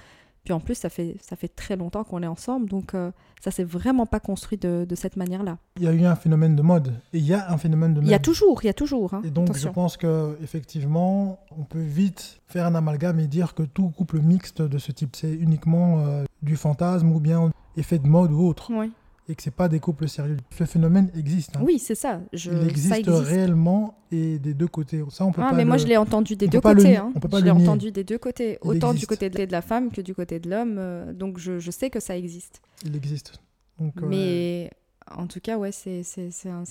[0.45, 3.11] Puis en plus, ça fait, ça fait très longtemps qu'on est ensemble, donc euh,
[3.43, 5.57] ça s'est vraiment pas construit de, de cette manière-là.
[5.77, 6.93] Il y a eu un phénomène de mode.
[7.13, 8.07] Et il y a un phénomène de mode.
[8.07, 9.13] Il y a toujours, il y a toujours.
[9.15, 9.69] hein, Et donc attention.
[9.69, 14.19] je pense que effectivement, on peut vite faire un amalgame et dire que tout couple
[14.19, 18.41] mixte de ce type, c'est uniquement euh, du fantasme ou bien effet de mode ou
[18.47, 18.89] autre, Ouais.
[19.27, 20.37] Et que c'est pas des couples sérieux.
[20.55, 21.57] Ce phénomène existe.
[21.57, 21.61] hein.
[21.63, 22.21] Oui, c'est ça.
[22.33, 25.03] Je, Il ça existe, réellement et des deux côtés.
[25.09, 26.61] Ça, on peut Ah, pas mais moi, le- je l'ai entendu des on deux le
[26.61, 26.97] côtés.
[26.97, 27.11] hein.
[27.15, 29.51] on peut pas Je le l'ai entendu des deux côtés, Il autant du côté de
[29.51, 30.75] la femme que du côté de l'homme.
[30.77, 32.61] euh, donc, je, je sais que ça existe.
[32.85, 33.39] Il existe.
[33.79, 34.69] Donc, euh, Mais
[35.11, 36.03] en tout cas, ouais, c'est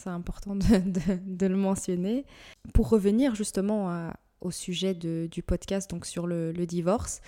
[0.06, 2.24] important de, de- de le mentionner.
[2.72, 7.20] Pour revenir justement à- au sujet de- du podcast, donc sur le, le divorce,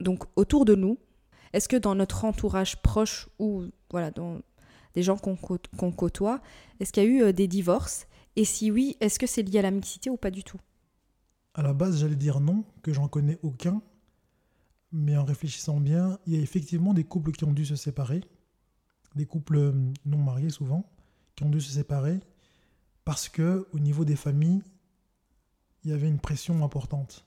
[0.00, 0.98] donc autour de nous,
[1.52, 4.40] est-ce que dans notre entourage proche ou voilà, dans
[4.94, 6.40] des gens qu'on côtoie,
[6.80, 8.06] est-ce qu'il y a eu euh, des divorces?
[8.34, 10.60] Et si oui, est-ce que c'est lié à la mixité ou pas du tout?
[11.54, 13.82] À la base, j'allais dire non, que j'en connais aucun.
[14.92, 18.22] mais en réfléchissant bien, il y a effectivement des couples qui ont dû se séparer,
[19.14, 20.88] des couples non mariés souvent,
[21.34, 22.20] qui ont dû se séparer
[23.04, 24.62] parce que au niveau des familles,
[25.84, 27.26] il y avait une pression importante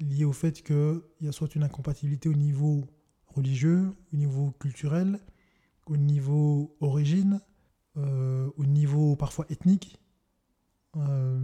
[0.00, 2.86] liée au fait qu'il y a soit une incompatibilité au niveau
[3.34, 5.20] religieux, au niveau culturel,
[5.86, 7.40] au niveau origine,
[7.96, 10.00] euh, au niveau parfois ethnique,
[10.96, 11.38] euh,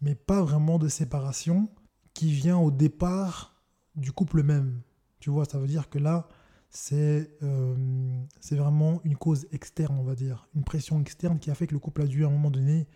[0.00, 1.68] mais pas vraiment de séparation
[2.14, 3.62] qui vient au départ
[3.94, 4.82] du couple même.
[5.20, 6.28] Tu vois, ça veut dire que là,
[6.68, 11.54] c'est euh, c'est vraiment une cause externe, on va dire, une pression externe qui a
[11.54, 12.88] fait que le couple a dû à un moment donné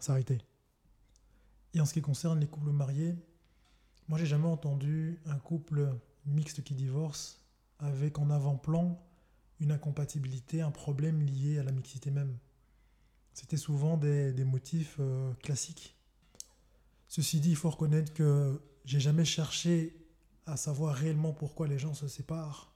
[0.00, 0.36] s'arrêter.
[1.72, 3.14] Et en ce qui concerne les couples mariés,
[4.08, 5.88] moi j'ai jamais entendu un couple
[6.26, 7.40] mixte qui divorce
[7.78, 9.02] avec en avant-plan
[9.60, 12.38] une incompatibilité, un problème lié à la mixité même.
[13.32, 15.94] C'était souvent des, motifs euh, classiques.
[17.08, 19.96] Ceci dit, il faut reconnaître que j'ai jamais cherché
[20.46, 22.72] à savoir réellement pourquoi les gens se séparent.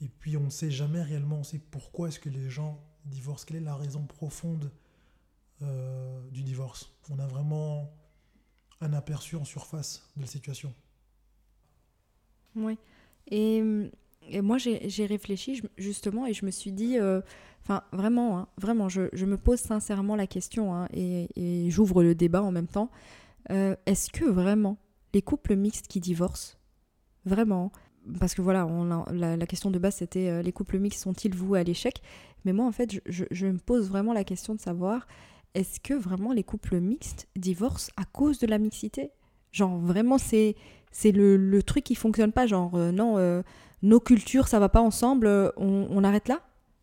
[0.00, 3.44] Et puis on ne sait jamais réellement on sait pourquoi est-ce que les gens divorcent,
[3.46, 4.72] quelle est la raison profonde
[5.62, 6.92] euh, du divorce?
[7.10, 7.92] On a vraiment
[8.80, 10.74] un aperçu en surface de la situation.
[12.56, 12.78] Oui.
[13.30, 13.62] Et,
[14.42, 17.20] moi, j'ai réfléchi justement et je me suis dit, euh,
[17.62, 22.42] enfin vraiment, hein, vraiment, je, me pose sincèrement la question hein, et, j'ouvre le débat
[22.42, 22.90] en même temps.
[23.50, 24.78] Euh, est-ce que vraiment
[25.14, 26.56] les couples mixtes qui divorcent,
[27.24, 27.72] vraiment,
[28.18, 28.66] parce que voilà,
[29.12, 32.00] la, question de base c'était les couples mixtes sont-ils voués à l'échec?
[32.44, 35.06] Mais moi en fait, je, me pose vraiment la question de savoir
[35.54, 39.10] est-ce que vraiment les couples mixtes divorcent à cause de la mixité?
[39.52, 40.56] Genre vraiment c'est
[40.92, 43.42] c'est le, truc qui fonctionne pas, genre euh, non, euh,
[43.82, 46.40] nos cultures ça va pas ensemble, euh, on, arrête là?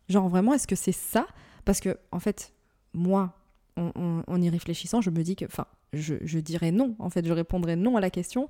[0.08, 1.26] Genre vraiment est-ce que c'est ça?
[1.64, 2.52] Parce que en fait,
[2.92, 3.34] moi,
[3.76, 7.76] en, y réfléchissant, je me dis que, enfin, je, dirais non, en fait, je répondrais
[7.76, 8.48] non à la question,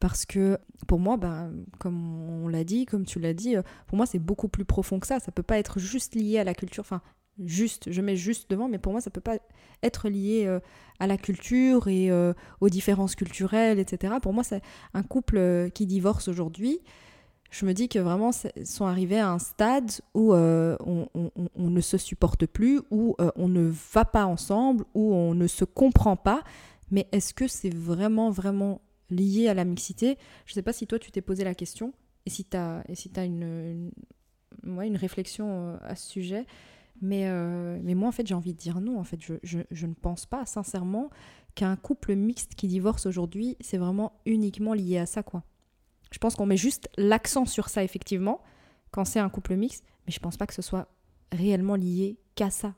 [0.00, 4.06] parce que pour moi, ben, comme on l'a dit, comme tu l'as dit, pour moi
[4.06, 6.80] c'est beaucoup plus profond que ça, ça peut pas être juste lié à la culture,
[6.80, 7.02] enfin,
[7.42, 9.38] juste, je mets juste devant, mais pour moi, ça peut pas
[9.82, 10.60] être lié euh,
[10.98, 14.14] à la culture et euh, aux différences culturelles, etc.
[14.22, 14.62] Pour moi, c'est
[14.94, 16.80] un couple euh, qui divorce aujourd'hui.
[17.50, 18.32] Je me dis que vraiment,
[18.64, 21.08] sont arrivés à un stade où on,
[21.56, 26.16] ne se supporte plus, où on ne va pas ensemble, où on ne se comprend
[26.16, 26.42] pas.
[26.90, 30.18] Mais est-ce que c'est vraiment, vraiment lié à la mixité?
[30.46, 31.94] Je ne sais pas si toi, tu t'es posé la question
[32.26, 33.92] et si tu as, si une,
[34.64, 36.46] une réflexion à ce sujet.
[37.00, 38.98] Mais, euh, mais moi, en fait, j'ai envie de dire non.
[38.98, 41.10] En fait, je, je, je ne pense pas, sincèrement,
[41.54, 45.42] qu'un couple mixte qui divorce aujourd'hui, c'est vraiment uniquement lié à ça, quoi.
[46.10, 48.40] Je pense qu'on met juste l'accent sur ça, effectivement,
[48.92, 50.88] quand c'est un couple mixte, mais je pense pas que ce soit
[51.32, 52.74] réellement lié qu'à ça.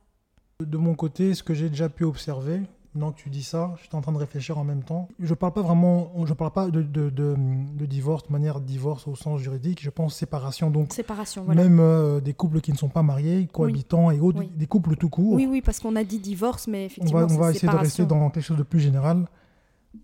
[0.61, 2.62] De mon côté, ce que j'ai déjà pu observer,
[2.96, 5.11] Maintenant que tu dis ça, je suis en train de réfléchir en même temps.
[5.20, 9.14] Je parle pas vraiment, je parle pas de, de, de, divorce, de manière divorce au
[9.14, 9.82] sens juridique.
[9.82, 10.70] Je pense séparation.
[10.70, 11.64] Donc, séparation, voilà.
[11.64, 15.11] Même euh, des couples qui ne sont pas mariés, cohabitants et autres, des couples tout
[15.11, 15.35] court.
[15.35, 17.76] Oui, oui, parce qu'on a dit divorce, mais effectivement, on va, on va essayer de
[17.76, 19.26] rester dans quelque chose de plus général.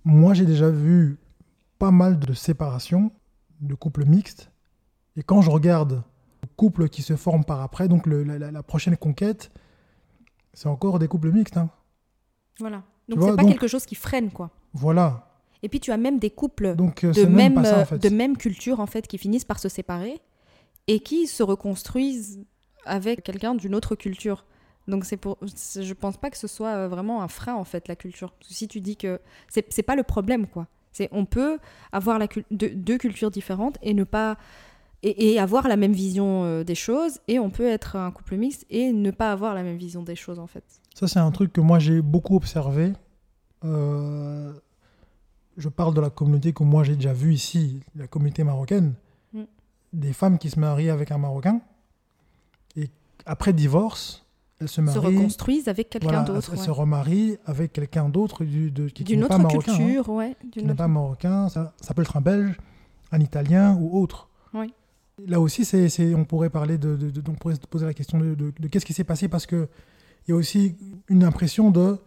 [0.05, 1.19] Moi, j'ai déjà vu
[1.79, 3.11] pas mal de séparations
[3.63, 4.51] de couples mixtes.
[5.17, 6.03] Et quand je regarde
[6.43, 9.51] les couples qui se forment par après, donc le, la, la, prochaine conquête,
[10.53, 11.57] c'est encore des couples mixtes.
[11.57, 11.71] Hein.
[12.63, 12.83] Voilà.
[13.09, 14.51] Donc c'est pas quelque chose qui freine quoi.
[14.73, 15.29] Voilà.
[15.63, 18.87] Et puis tu as même des couples Donc, euh, de, même, de même culture en
[18.87, 20.21] fait qui finissent par se séparer
[20.87, 22.45] et qui se reconstruisent
[22.85, 24.45] avec quelqu'un d'une autre culture.
[24.89, 27.87] Donc c'est pour, je pense pas que ce soit euh, vraiment un frein en fait
[27.89, 28.33] la culture.
[28.41, 30.69] Si tu dis que c'est pas le problème quoi.
[30.93, 31.59] C'est on peut
[31.91, 34.37] avoir la deux cultures différentes et ne pas
[35.03, 38.65] et, avoir la même vision euh, des choses et on peut être un couple mixte
[38.71, 40.65] et ne pas avoir la même vision des choses en fait.
[40.95, 42.93] Ça c'est un truc que moi j'ai beaucoup observé.
[43.65, 44.53] Euh,
[45.57, 48.95] je parle de la communauté que moi j'ai déjà vue ici, la communauté marocaine.
[49.33, 49.43] Mm.
[49.93, 51.61] Des femmes qui se marient avec un Marocain
[52.77, 52.89] et
[53.27, 54.25] après divorce,
[54.61, 54.95] elles se marient.
[54.95, 56.53] Se reconstruisent avec quelqu'un d'autre.
[56.53, 59.73] Elles, se remarient avec quelqu'un d'autre du, qui, n'est pas marocain.
[59.73, 59.77] Hein.
[59.77, 61.49] Culture, ouais, qui n'est pas marocain.
[61.49, 62.57] Ça, ça peut être un belge,
[63.11, 64.29] un italien ou autre.
[64.55, 64.73] Oui.
[65.27, 68.35] Là aussi, c'est, on pourrait parler de, de, on pourrait se poser la question de,
[68.35, 69.69] de qu'est-ce qui s'est passé parce que
[70.27, 70.77] il y a aussi
[71.09, 71.99] une impression de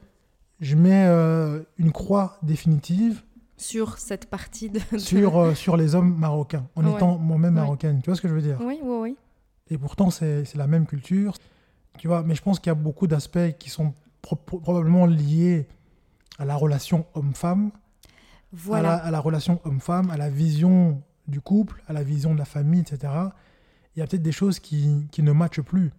[0.59, 3.23] je mets euh, une croix définitive
[3.57, 8.01] sur cette partie de, sur euh, sur les hommes marocains en étant moi-même marocaine.
[8.01, 8.57] Tu vois ce que je veux dire?
[8.61, 9.17] Oui, oui, oui.
[9.69, 11.35] Et pourtant, c'est, la même culture.
[11.97, 15.67] Tu vois, mais je pense qu'il y a beaucoup d'aspects qui sont probablement liés
[16.37, 17.71] à la relation homme-femme,
[18.51, 18.95] voilà.
[18.95, 22.81] à, la, relation homme-femme, à la vision du couple, à la vision de la famille,
[22.81, 23.13] etc.,
[23.95, 25.91] il y a peut-être des choses qui, qui ne matchent plus.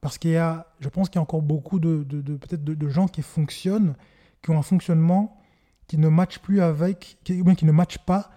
[0.00, 2.88] Parce qu'il y a, je pense qu'il y a encore beaucoup de, de, peut-être de,
[2.88, 3.94] gens qui fonctionnent,
[4.42, 5.36] qui ont un fonctionnement
[5.86, 8.30] qui ne matche plus avec, qui, qui ne matche pas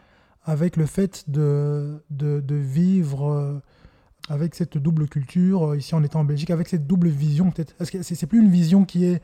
[0.43, 3.61] avec le fait de, de, vivre euh,
[4.27, 7.75] avec cette double culture, euh, ici en étant en Belgique, avec cette double vision peut-être.
[7.79, 9.21] Est-ce que c'est plus une vision qui est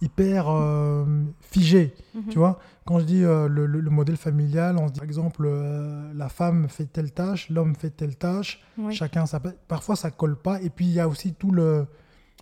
[0.00, 1.04] hyper euh,
[1.40, 2.22] figée, Mhm.
[2.30, 5.06] tu vois Quand je dis euh, le, le- le modèle familial, on se dit par
[5.08, 8.94] exemple euh, la femme fait telle tâche, l'homme fait telle tâche, Oui.
[8.94, 11.86] chacun ça parfois ça colle pas et puis il y a aussi tout le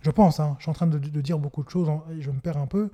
[0.01, 2.31] je pense hein, je suis en train de, de dire beaucoup de choses et je
[2.31, 2.89] me perds un peu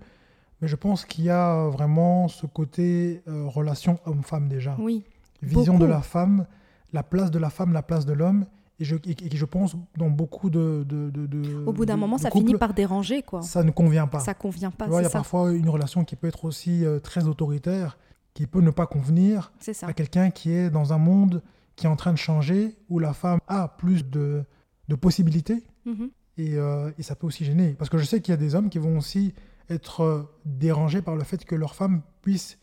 [0.61, 5.05] mais je pense qu'il y a vraiment ce côté relation homme-femme déjà Oui.
[5.41, 6.45] vision de la femme
[6.93, 8.45] la place de la femme la place de l'homme
[8.79, 11.97] et je, et, et je pense dans beaucoup de, de, de- de- Au bout d'un
[11.97, 13.41] moment, ça finit par déranger, quoi.
[13.41, 15.09] ça ne convient pas Ça convient pas, il y a ça.
[15.09, 17.97] parfois une relation qui peut être aussi euh, très autoritaire
[18.33, 21.41] qui peut ne pas convenir à quelqu'un qui est dans un monde
[21.75, 24.43] qui est en train de changer, où la femme a plus de,
[24.89, 26.09] de possibilités, Mhm.
[26.37, 27.73] et, euh, et ça peut aussi gêner.
[27.73, 29.33] Parce que je sais qu'il y a des hommes qui vont aussi
[29.69, 32.57] être euh, dérangés par le fait que leur femme puisse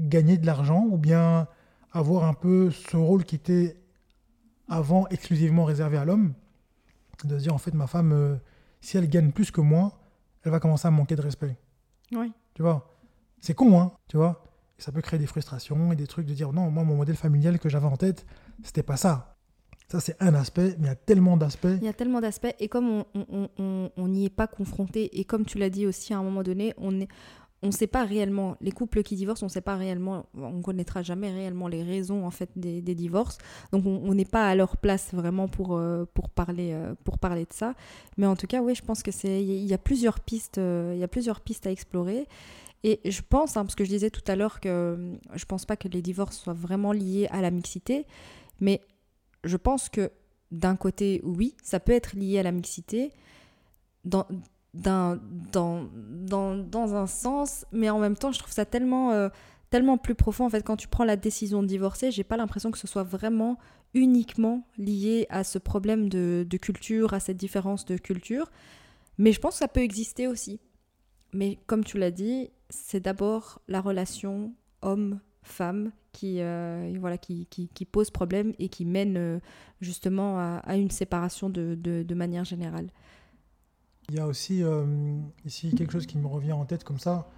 [0.00, 1.46] gagner de l'argent, ou bien
[1.92, 3.76] avoir un peu ce rôle qui était
[4.68, 6.34] avant exclusivement réservé à l'homme,
[7.24, 8.36] de se dire en fait ma femme, euh,
[8.80, 9.98] si elle gagne plus que moi,
[10.44, 11.56] elle va commencer à me manquer de respect.
[12.12, 12.32] Oui.
[12.54, 12.96] Tu vois
[13.40, 14.44] C'est con, hein Tu vois
[14.78, 17.16] Et ça peut créer des frustrations et des trucs de dire non, moi, mon modèle
[17.16, 18.26] familial que j'avais en tête,
[18.62, 19.28] c'était pas ça.
[19.88, 21.66] Ça, c'est un aspect, mais il y a tellement d'aspects.
[21.80, 24.46] Il y a tellement d'aspects et comme on on- on- on- on n'y est pas
[24.46, 27.08] confronté et comme tu l'as dit aussi à un moment donné, on est
[27.62, 31.30] on sait pas réellement les couples qui divorcent, on sait pas réellement, on connaîtra jamais
[31.30, 33.38] réellement les raisons en fait des, divorces.
[33.70, 37.44] Donc on n'est pas à leur place vraiment pour euh, pour parler euh, pour parler
[37.44, 37.74] de ça.
[38.16, 40.92] Mais en tout cas, oui, je pense que c'est il y a plusieurs pistes, euh,
[40.94, 42.26] il y a plusieurs pistes à explorer.
[42.84, 45.76] Et je pense, hein, parce que je disais tout à l'heure que je pense pas
[45.76, 48.06] que les divorces soient vraiment liés à la mixité,
[48.60, 48.80] mais
[49.44, 50.10] je pense que
[50.50, 53.12] d'un côté, oui, ça peut être lié à la mixité,
[54.74, 55.18] dans,
[55.52, 59.28] dans, dans un sens, mais en même temps, je trouve ça tellement, euh,
[59.70, 60.46] tellement plus profond.
[60.46, 63.02] En fait, quand tu prends la décision de divorcer, j'ai pas l'impression que ce soit
[63.02, 63.58] vraiment
[63.94, 68.50] uniquement lié à ce problème de, de culture, à cette différence de culture,
[69.18, 70.60] mais je pense que ça peut exister aussi.
[71.34, 77.84] Mais comme tu l'as dit, c'est d'abord la relation homme-femme qui, euh, voilà, qui, qui,
[77.84, 79.38] pose problème et qui mène euh,
[79.80, 82.88] justement à, une séparation de, de manière générale.
[84.08, 84.84] Il y a aussi euh,
[85.44, 87.28] ici quelque chose qui me revient en tête comme ça.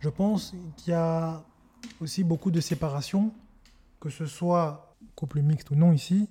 [0.00, 1.44] Je pense qu'il y a
[2.00, 3.32] aussi beaucoup de séparations,
[4.00, 6.28] que ce soit couple mixte ou non ici,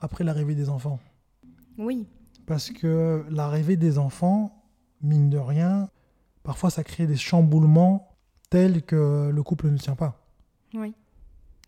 [0.00, 1.00] après l'arrivée des enfants.
[1.78, 2.06] Oui,
[2.46, 4.62] Parce que l'arrivée des enfants,
[5.00, 5.88] mine de rien,
[6.42, 8.14] parfois ça crée des chamboulements
[8.50, 10.20] tels que le couple ne tient pas.
[10.74, 10.94] oui.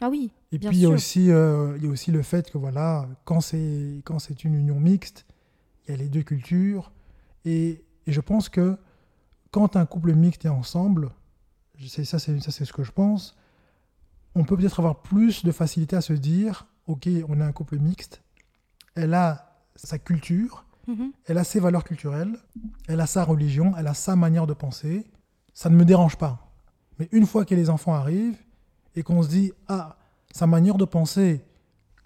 [0.01, 2.21] Ah oui, Et Bien puis il y, a aussi, euh, il y a aussi le
[2.21, 5.25] fait que voilà, quand c'est quand c'est une union mixte,
[5.89, 6.93] il y a les deux cultures.
[7.47, 8.77] Et, et je pense que
[9.51, 11.11] quand un couple mixte est ensemble,
[11.87, 13.35] sais, ça c'est ça c'est ce que je pense,
[14.35, 17.79] on peut peut-être avoir plus de facilité à se dire, ok, on est un couple
[17.79, 18.23] mixte,
[18.95, 21.11] elle a sa culture, Mhm.
[21.25, 22.39] elle a ses valeurs culturelles,
[22.87, 25.05] elle a sa religion, elle a sa manière de penser.
[25.53, 26.53] Ça ne me dérange pas.
[27.01, 28.39] Mais une fois que les enfants arrivent
[28.95, 29.97] et qu'on se dit ah
[30.31, 31.45] sa manière de penser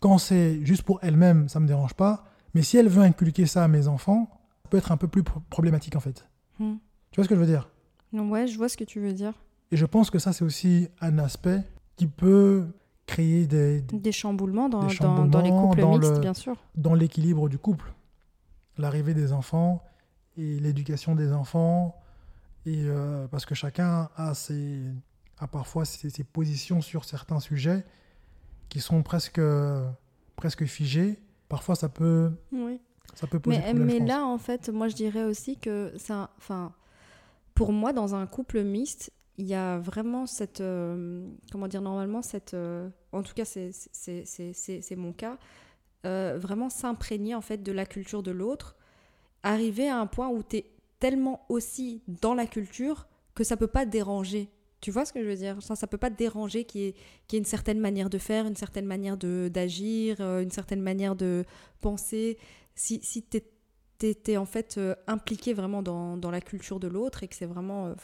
[0.00, 2.24] quand c'est juste pour elle-même, ça me dérange pas.
[2.54, 4.30] Mais si elle veut inculquer ça à mes enfants,
[4.70, 6.26] peut être un peu plus pro- problématique en fait.
[6.58, 6.78] Mhm.
[7.10, 7.68] Tu vois ce que je veux dire?
[8.12, 9.34] Ouais, je vois ce que tu veux dire.
[9.72, 11.62] Et je pense que ça c'est aussi un aspect
[11.96, 12.66] qui peut
[13.06, 16.34] créer des, des- Des chamboulements dans, Des dans- dans les couples dans mixtes, le- bien
[16.34, 16.56] sûr.
[16.76, 17.92] dans l'équilibre du couple.
[18.78, 19.82] L'arrivée des enfants
[20.36, 21.96] et l'éducation des enfants.
[22.66, 24.80] Et euh, parce que chacun a, ses,
[25.38, 27.84] a parfois ses, ses positions sur certains sujets
[28.68, 29.40] qui sont presque,
[30.36, 31.18] presque figées.
[31.48, 32.80] Parfois, ça peut, Oui.
[33.14, 36.30] Ça peut poser Mais, problème, là, en fait, moi, je dirais aussi que ça.
[36.38, 36.72] Enfin,
[37.54, 40.60] pour moi, dans un couple mixte, il y a vraiment cette.
[40.60, 42.54] euh, comment dire, normalement, cette.
[42.54, 45.38] euh, en tout cas, c'est c'est- c'est- c'est- c'est mon cas.
[46.06, 48.74] euh, vraiment s'imprégner, en fait, de la culture de l'autre.
[49.42, 50.66] Arriver à un point où tu es
[50.98, 54.48] tellement aussi dans la culture que ça peut pas te déranger.
[54.80, 55.62] Tu vois ce que je veux dire?
[55.62, 56.92] Ça, ça peut pas te déranger qu'il y,
[57.26, 60.80] qu'il y ait une certaine manière de faire, une certaine manière d'agir, euh, une certaine
[60.80, 61.44] manière de
[61.80, 62.38] penser.
[62.74, 63.42] Si, si tu
[64.26, 67.46] es, en fait euh, impliqué vraiment dans, dans la culture de l'autre et que c'est
[67.46, 67.88] vraiment...
[67.88, 67.94] euh,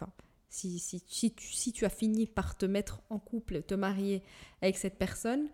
[0.49, 4.23] si, si, si, tu, si tu as fini par te mettre en couple, te marier
[4.63, 5.49] avec cette personne,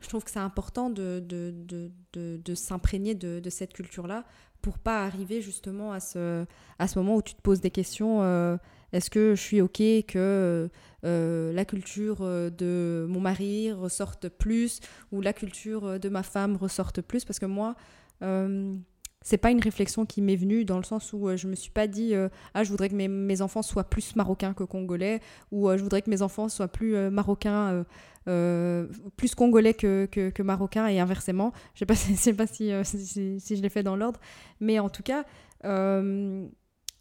[0.00, 1.54] je trouve que c'est important de, de,
[2.12, 4.24] de, de, s'imprégner de, cette culture-là
[4.60, 6.44] pour pas arriver justement à ce,
[6.78, 8.58] à ce moment où tu te poses des questions.
[8.94, 10.70] Est-ce que je suis OK que
[11.04, 14.80] euh, la culture euh, de mon mari ressorte plus
[15.12, 17.24] ou la culture euh, de ma femme ressorte plus?
[17.24, 17.74] Parce que moi,
[18.22, 18.76] euh,
[19.24, 21.70] c'est pas une réflexion qui m'est venue dans le sens où euh, je me suis
[21.70, 25.20] pas dit euh, ah je voudrais que mes, enfants soient plus marocains que congolais
[25.50, 27.84] ou euh, je voudrais que mes enfants soient plus marocains
[28.26, 31.52] plus congolais que, marocains et inversement.
[31.74, 34.20] Je pas, sais pas si, je l'ai fait dans l'ordre.
[34.60, 35.24] Mais en tout cas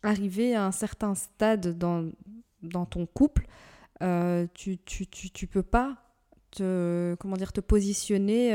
[0.04, 2.10] arriver à un certain stade dans,
[2.62, 3.48] dans ton couple
[4.54, 5.96] tu, tu, tu, tu peux pas
[6.52, 8.52] te comment dire te positionner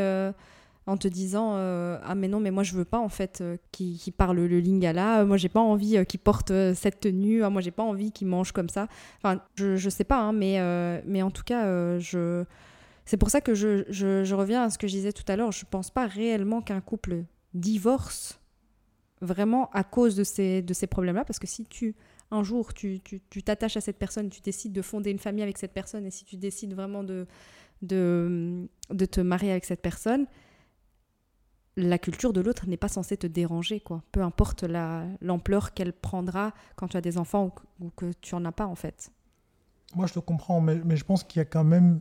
[0.88, 3.58] en te disant euh, ah mais non mais moi je veux pas en fait euh,
[3.72, 5.24] qu'il parle le lingala.
[5.26, 7.44] Moi j'ai pas envie euh, qu'il porte cette tenue.
[7.44, 8.88] Ah, moi j'ai pas envie qu'il mange comme ça
[9.18, 10.58] enfin je, je sais pas hein, mais
[11.04, 12.44] mais en tout cas je
[13.04, 15.50] c'est pour ça que je, je, reviens à ce que je disais tout à l'heure.
[15.50, 17.24] Je pense pas réellement qu'un couple
[17.54, 18.38] divorce
[19.20, 21.94] vraiment à cause de ces de ces problèmes là parce que si tu
[22.30, 23.00] un jour tu
[23.44, 26.10] t'attaches tu, à cette personne tu décides de fonder une famille avec cette personne et
[26.10, 27.26] si tu décides vraiment de
[27.80, 30.26] de, de te marier avec cette personne
[31.78, 34.02] la culture de l'autre n'est pas censée te déranger, quoi.
[34.10, 34.64] Peu importe
[35.20, 38.74] l'ampleur qu'elle prendra quand tu as des enfants ou, que tu en as pas, en
[38.74, 39.12] fait.
[39.94, 42.00] Moi, je te comprends, mais, mais je pense qu'il y a quand même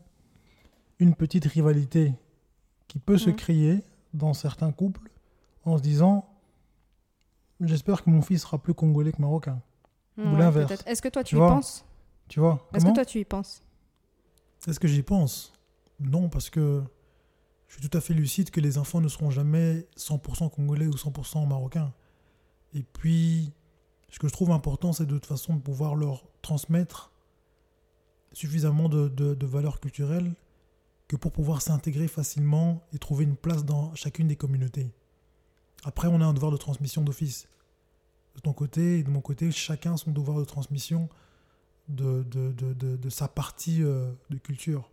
[0.99, 2.13] une petite rivalité
[2.87, 5.11] qui peut se créer dans certains couples
[5.63, 6.27] en se disant
[7.61, 9.61] j'espère que mon fils sera plus congolais que marocain.
[10.17, 10.83] ou l'inverse.
[10.85, 11.85] Est-ce que toi, tu, y penses
[12.27, 13.63] Tu vois Est-ce que toi, tu y penses
[14.67, 15.53] Est-ce que j'y pense
[15.99, 16.83] Non, parce que
[17.67, 20.95] je suis tout à fait lucide que les enfants ne seront jamais 100% congolais ou
[20.95, 21.93] 100% marocains.
[22.73, 23.51] Et puis,
[24.09, 27.11] ce que je trouve important, c'est de toute façon de pouvoir leur transmettre
[28.33, 30.33] suffisamment de, de, valeurs culturelles
[31.07, 34.91] que pour pouvoir s'intégrer facilement et trouver une place dans chacune des communautés.
[35.87, 37.47] Après, on a un devoir de transmission d'office.
[38.35, 41.07] De ton côté et de mon côté, chacun son devoir de transmission
[41.87, 44.91] de, de sa partie euh, de culture.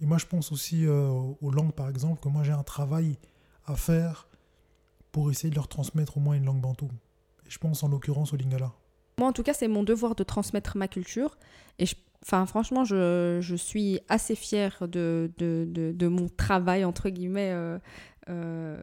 [0.00, 1.08] Et moi, je pense aussi euh,
[1.40, 3.16] aux langues, par exemple, que moi, j'ai un travail
[3.64, 4.28] à faire
[5.12, 6.90] pour essayer de leur transmettre au moins une langue bantou.
[7.46, 8.72] Et je pense en l'occurrence au lingala.
[9.18, 11.38] Moi, en tout cas, c'est mon devoir de transmettre ma culture.
[11.78, 11.86] Et
[12.22, 17.78] enfin, franchement, je, je, suis assez fière de, de, de, mon travail, entre guillemets, euh,
[18.28, 18.76] euh,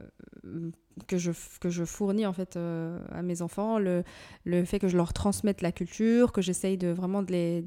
[1.08, 4.04] que je, que je fournis en fait euh, à mes enfants, le,
[4.43, 7.66] le fait que je leur transmette la culture, que j'essaye de vraiment de les,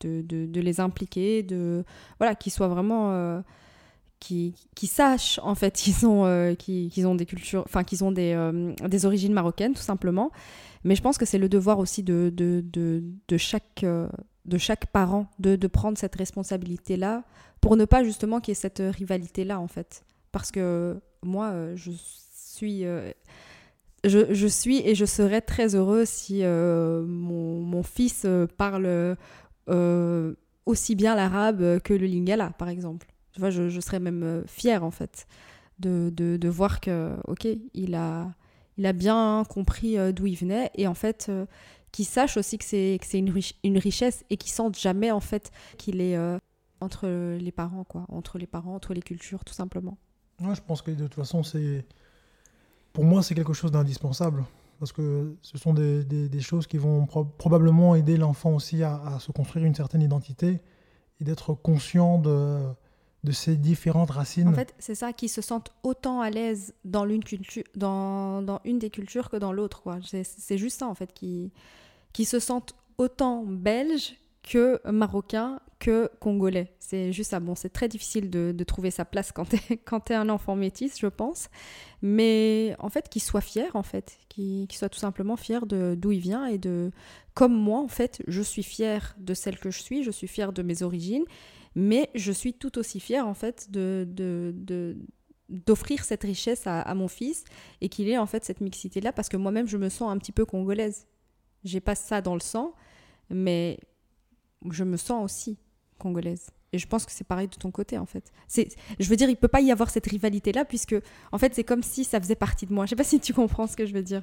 [0.00, 1.84] de, de, les impliquer, de
[2.18, 3.40] voilà, qu'ils soient vraiment euh,
[4.18, 8.12] qui, qui, sachent en fait qu'ils ont, euh, qu'ils ont des cultures, enfin qu'ils ont
[8.12, 8.36] des,
[8.86, 10.30] des origines marocaines tout simplement.
[10.84, 14.86] Mais je pense que c'est le devoir aussi de, de, de, de chaque, de chaque
[14.86, 17.24] parent de, de prendre cette responsabilité-là
[17.60, 20.04] pour ne pas justement qu'il y ait cette rivalité-là en fait.
[20.32, 21.90] Parce que moi, je
[22.60, 23.12] suis, euh,
[24.04, 29.16] je, suis et je serais très heureux si euh, mon, fils euh, parle
[30.66, 33.06] aussi bien l'arabe que le lingala, par exemple.
[33.32, 35.26] Tu vois, je, serais même fière, en fait,
[35.78, 38.32] de, de, voir que, ok, il a,
[38.76, 41.30] il a bien compris d'où il venait et en fait,
[41.92, 46.00] qu'il sache aussi que c'est une, une richesse et qu'il sente jamais, en fait, qu'il
[46.00, 46.18] est
[46.80, 49.98] entre les parents, quoi, entre les parents, entre les cultures, tout simplement.
[50.40, 51.42] Ouais, je pense que de toute façon,
[52.92, 54.44] pour moi, c'est quelque chose d'indispensable.
[54.78, 59.30] Parce que ce sont des, des, choses qui vont probablement aider l'enfant aussi à, se
[59.30, 60.58] construire une certaine identité
[61.20, 62.62] et d'être conscient de,
[63.22, 64.48] de ses différentes racines.
[64.48, 67.06] En fait, c'est ça, qu'ils se sentent autant à l'aise dans,
[67.76, 69.82] dans, dans une des cultures que dans l'autre.
[70.02, 71.52] C'est, juste ça, en fait, qui,
[72.14, 76.74] qui se sentent autant belges que marocains que congolais.
[76.78, 77.40] C'est juste ça.
[77.40, 80.54] Bon, c'est très difficile de, de, trouver sa place quand t'es quand es un enfant
[80.54, 81.48] métis, je pense.
[82.02, 86.12] Mais en fait, qu'il soit fier, en fait, qu'il soit tout simplement fier de d'où
[86.12, 86.92] il vient et de
[87.34, 90.52] comme moi, en fait, je suis fière de celle que je suis, je suis fière
[90.52, 91.24] de mes origines,
[91.74, 94.98] mais je suis tout aussi fière, en fait, de, de,
[95.48, 97.44] d'offrir cette richesse à, à, mon fils
[97.80, 100.18] et qu'il ait en fait cette mixité là parce que moi-même je me sens un
[100.18, 101.06] petit peu congolaise.
[101.64, 102.74] J'ai pas ça dans le sang,
[103.30, 103.78] mais
[104.70, 105.58] je me sens aussi
[105.98, 106.50] congolaise.
[106.72, 108.32] Et je pense que c'est pareil de ton côté, en fait.
[108.46, 110.94] C'est, je veux dire, il peut pas y avoir cette rivalité-là, puisque,
[111.32, 112.86] en fait, c'est comme si ça faisait partie de moi.
[112.86, 114.22] Je sais pas si tu comprends ce que je veux dire.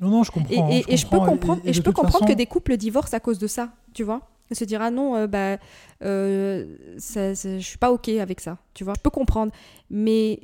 [0.00, 0.70] Non, non, je comprends.
[0.70, 3.38] Et, hein, je, peux comprendre, et, je peux comprendre que des couples divorcent à cause
[3.38, 4.28] de ça, tu vois.
[4.52, 5.58] Se dire, ah non, euh, bah,
[6.04, 8.94] euh, ça, je suis pas OK avec ça, tu vois.
[8.96, 9.52] Je peux comprendre.
[9.90, 10.40] Mais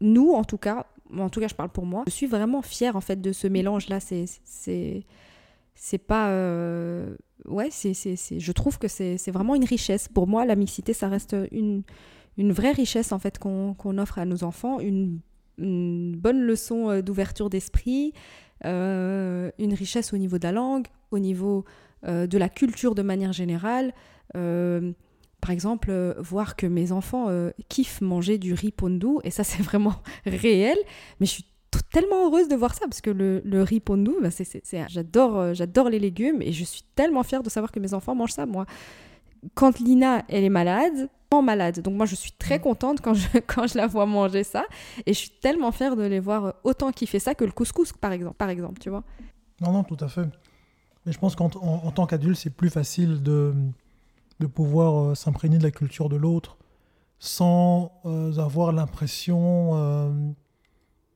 [0.00, 2.96] nous, en tout cas, en tout cas, je parle pour moi, je suis vraiment fière,
[2.96, 4.00] en fait, de ce mélange-là.
[4.00, 5.04] C'est, c'est,
[5.78, 6.30] c'est pas.
[6.30, 7.14] Euh,
[7.46, 10.08] ouais, c'est, je trouve que c'est, vraiment une richesse.
[10.08, 11.82] Pour moi, la mixité, ça reste une,
[12.36, 15.20] une vraie richesse en fait qu'on, offre à nos enfants, une,
[15.56, 18.12] bonne leçon euh, d'ouverture d'esprit,
[18.64, 21.64] euh, une richesse au niveau de la langue, au niveau
[22.04, 23.92] de la culture de manière générale.
[24.32, 27.28] par exemple, voir que mes enfants
[27.68, 30.78] kiffent manger du riz pondu, et ça c'est vraiment réel,
[31.18, 31.44] mais je suis
[31.90, 35.38] tellement heureuse de voir ça parce que le, le riz pondu, bah, c'est, c'est- j'adore,
[35.38, 38.32] euh, j'adore les légumes et je suis tellement fière de savoir que mes enfants mangent
[38.32, 38.46] ça.
[38.46, 38.66] Moi,
[39.54, 41.80] quand Lina, elle est malade, en malade.
[41.80, 44.64] Donc moi, je suis très contente quand je, quand je la vois manger ça
[45.06, 48.12] et je suis tellement fière de les voir autant kiffer ça que le couscous, par
[48.12, 49.04] exemple, par exemple, tu vois.
[49.60, 50.26] Non, non, tout à fait.
[51.06, 53.54] Mais je pense qu'en en, en tant qu'adulte, c'est plus facile de,
[54.40, 56.56] de pouvoir euh, s'imprégner de la culture de l'autre
[57.18, 60.10] sans euh, avoir l'impression euh,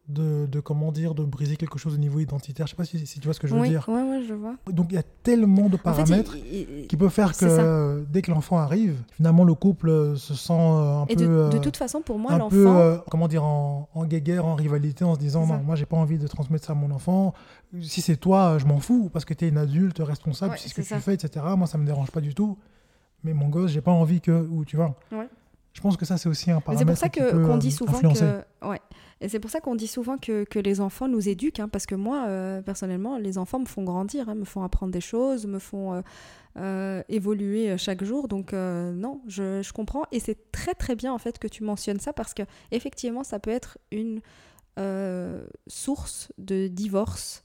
[0.08, 2.66] de, de, comment dire, de briser quelque chose au niveau identitaire.
[2.66, 3.88] Je sais pas si, si tu vois ce que je veux oui, dire.
[3.88, 4.56] ouais, ouais, je vois.
[4.66, 7.36] Donc il y a tellement de En fait, paramètres il- il- il- qui peuvent faire
[7.36, 11.22] que euh, dès que l'enfant arrive, finalement le couple se sent euh, un et peu...
[11.22, 14.04] de, de euh, toute façon, pour moi, un l'enfant, peu, euh, comment dire, en, en
[14.04, 16.76] guéguerre, en rivalité, en se disant non, moi j'ai pas envie de transmettre ça à
[16.76, 17.32] mon enfant.
[17.80, 20.68] Si c'est toi, je m'en fous parce que tu es une adulte responsable, Ouais, c'est
[20.68, 21.46] ce que tu fais, etc.
[21.56, 22.58] Moi ça me dérange pas du tout.
[23.24, 24.46] Mais mon gosse, j'ai pas envie que.
[24.50, 24.96] Ou tu vois.
[25.12, 25.28] Ouais.
[25.74, 26.98] Je pense que ça c'est aussi un paramètre.
[26.98, 28.26] c'est pour ça qu'on dit souvent influencer.
[28.60, 28.80] que ouais.
[29.22, 31.86] Et c'est pour ça qu'on dit souvent que, que les enfants nous éduquent, hein, parce
[31.86, 35.46] que moi, euh, personnellement, les enfants me font grandir, hein, me font apprendre des choses,
[35.46, 36.02] me font euh,
[36.58, 38.26] euh, évoluer chaque jour.
[38.26, 40.02] Donc non, je, je comprends.
[40.10, 42.42] Et c'est très très bien en fait que tu mentionnes ça, parce que
[42.72, 44.20] effectivement, ça peut être une
[45.68, 47.44] source de divorce,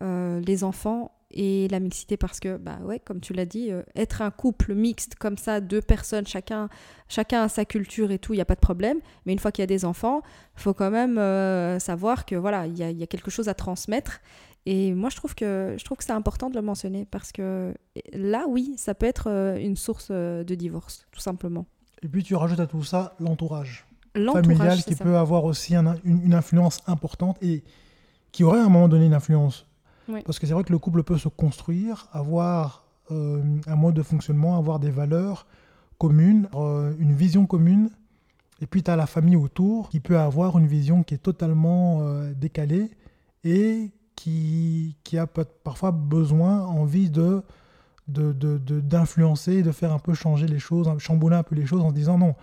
[0.00, 4.22] les enfants et la mixité, parce que bah ouais, comme tu l'as dit, euh, être
[4.22, 6.68] un couple mixte comme ça, deux personnes, chacun
[7.08, 8.98] chacun a sa culture et tout, il n'y a pas de problème.
[9.26, 10.22] Mais une fois qu'il y a des enfants,
[10.56, 13.30] il faut quand même euh, savoir que voilà, il y, a- il y a quelque
[13.30, 14.20] chose à transmettre.
[14.66, 17.72] Et moi, je trouve que je trouve que c'est important de le mentionner parce que
[18.12, 21.66] là, oui, ça peut être euh, une source de divorce, tout simplement.
[22.02, 25.04] Et puis tu rajoutes à tout ça l'entourage familial qui ça.
[25.04, 27.62] peut avoir aussi un- une, une influence importante et
[28.32, 29.65] qui aurait à un moment donné une influence.
[30.08, 30.22] Oui.
[30.24, 34.02] Parce que c'est vrai que le couple peut se construire, avoir euh, un mode de
[34.02, 35.46] fonctionnement, avoir des valeurs
[35.98, 37.90] communes, euh, une vision commune.
[38.60, 41.98] Et puis tu as la famille autour qui peut avoir une vision qui est totalement
[42.02, 42.90] euh, décalée
[43.44, 47.42] et qui, qui a parfois besoin, envie de
[48.08, 51.66] de- de- de- d'influencer, de, faire un peu changer les choses, chambouler un peu les
[51.66, 52.36] choses en se disant non,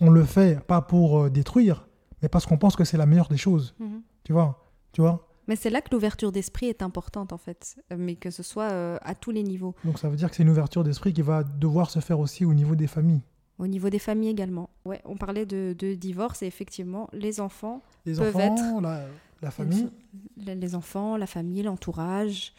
[0.00, 1.86] on le fait pas pour euh, détruire,
[2.22, 3.74] mais parce qu'on pense que c'est la meilleure des choses.
[3.78, 4.00] Mhm.
[4.24, 5.28] Tu vois Tu vois?
[5.52, 8.70] Mais c'est là que l'ouverture d'esprit est importante en fait, euh, mais que ce soit
[8.72, 9.74] euh, à tous les niveaux.
[9.84, 12.46] Donc ça veut dire que c'est une ouverture d'esprit qui va devoir se faire aussi
[12.46, 13.20] au niveau des familles.
[13.58, 14.70] Au niveau des familles également.
[14.86, 19.04] Ouais, on parlait de, de divorce et effectivement, les enfants, Les Peuvent enfants, la,
[19.42, 19.90] la famille.
[20.38, 22.54] les, les enfants, la famille, l'entourage.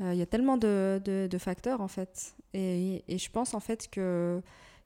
[0.00, 2.34] Euh, Il y a tellement de, de- de facteurs en fait.
[2.54, 4.40] Et, et je pense en fait que,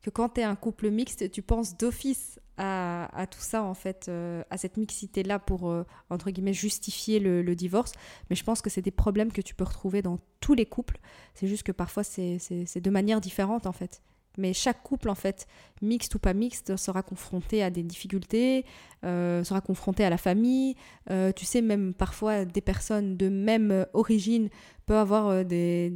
[0.04, 4.06] que quand tu es un couple mixte, tu penses d'office à, tout ça en fait,
[4.08, 5.84] euh, à cette mixité-là pour, euh,
[6.26, 7.92] guillemets, justifier le, divorce.
[8.28, 10.98] Mais je pense que c'est des problèmes que tu peux retrouver dans tous les couples.
[11.32, 12.38] C'est juste que parfois c'est
[12.80, 14.02] de manière différente en fait.
[14.36, 15.46] Mais chaque couple, en fait,
[15.80, 18.66] mixte ou pas mixte, sera confronté à des difficultés,
[19.04, 20.74] euh, sera confronté à la famille.
[21.08, 24.50] Tu sais, même parfois, des personnes de même origine
[24.86, 25.88] peuvent avoir des-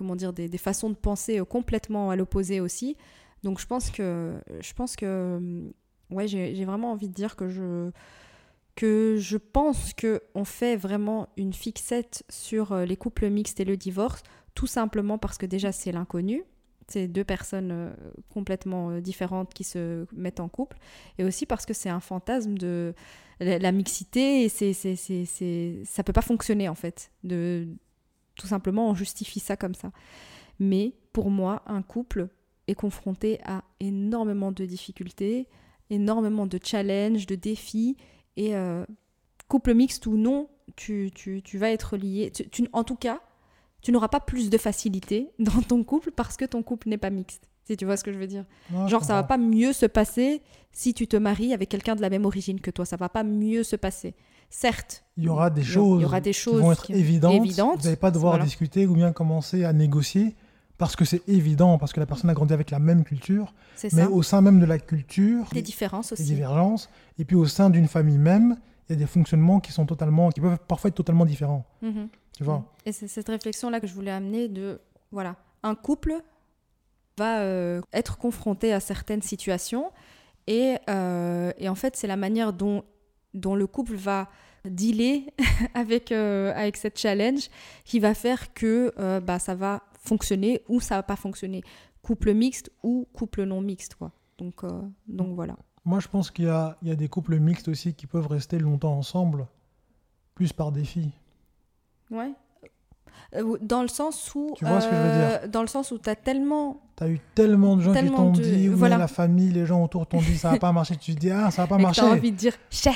[0.00, 2.96] comment dire, des, des façons de penser euh, complètement à l'opposé aussi.
[3.42, 5.72] Donc, je pense que, je pense que, hum,
[6.10, 7.90] ouais, j'ai vraiment envie de dire que je,
[8.76, 13.66] que je pense que on fait vraiment une fixette sur euh, les couples mixtes et
[13.66, 14.22] le divorce,
[14.54, 16.44] tout simplement parce que déjà c'est l'inconnu.
[16.88, 17.92] C'est deux personnes euh,
[18.30, 20.78] complètement euh, différentes qui se mettent en couple.
[21.18, 22.94] Et aussi parce que c'est un fantasme de
[23.38, 27.10] la, mixité et c'est- ça peut pas fonctionner en fait.
[27.22, 27.68] De,
[28.40, 29.90] tout simplement, on justifie ça comme ça.
[30.58, 32.28] Mais pour moi, un couple
[32.68, 35.46] est confronté à énormément de difficultés,
[35.90, 37.96] énormément de challenges, de défis.
[38.36, 38.84] Et euh,
[39.48, 42.30] couple mixte ou non, tu, tu, tu vas être lié.
[42.30, 43.20] tu- tu- en tout cas,
[43.82, 47.10] tu n'auras pas plus de facilité dans ton couple parce que ton couple n'est pas
[47.10, 47.48] mixte.
[47.64, 48.44] Si tu vois ce que je veux dire.
[48.88, 52.10] Genre, ça va pas mieux se passer si tu te maries avec quelqu'un de la
[52.10, 52.84] même origine que toi.
[52.84, 54.14] Ça va pas mieux se passer.
[54.50, 56.92] Certes, Il y aura des choses, il y aura des qui choses vont être qui-
[56.92, 57.34] évidentes.
[57.34, 57.78] évidentes.
[57.78, 58.44] Vous n'allez pas devoir Voilà.
[58.44, 60.34] discuter ou bien commencer à négocier
[60.76, 63.54] parce que c'est évident, parce que la personne a grandi avec la même culture.
[63.84, 64.10] Mais ça.
[64.10, 66.24] au sein même de la culture, Des différences des aussi.
[66.24, 66.90] divergences.
[67.18, 68.56] Et puis au sein d'une famille même,
[68.88, 71.64] il y a des fonctionnements qui sont totalement, qui peuvent parfois être totalement différents.
[71.82, 72.08] Mhm.
[72.36, 74.80] Tu vois Et c'est cette réflexion-là que je voulais amener de,
[75.12, 76.14] voilà, un couple
[77.18, 79.90] va euh, être confronté à certaines situations
[80.46, 82.82] et, euh, et en fait, c'est la manière dont,
[83.34, 84.28] dont le couple va
[84.64, 85.32] dealer
[85.74, 87.48] avec, euh, avec cette challenge
[87.84, 91.62] qui va faire que euh, bah, ça va fonctionner ou ça va pas fonctionner.
[92.02, 94.12] Couple mixte ou couple non mixte, quoi.
[94.38, 95.56] Donc, euh, donc voilà.
[95.84, 98.26] Moi, je pense qu'il y a, il y a des couples mixtes aussi qui peuvent
[98.26, 99.46] rester longtemps ensemble,
[100.34, 101.10] plus par défi.
[102.10, 102.32] Ouais.
[103.36, 104.54] Euh, Dans le sens où.
[104.56, 106.80] Tu vois ce que je veux euh, Dans le sens où tu as tellement.
[106.96, 108.98] Tu as eu tellement de gens Tellement qui t'ont de- dit, oui, voilà.
[108.98, 110.96] la famille, les gens autour t'ont dit, ça va pas marcher.
[110.96, 112.02] Tu te dis, ah, ça va pas et marcher.
[112.02, 112.94] t'as envie de dire cher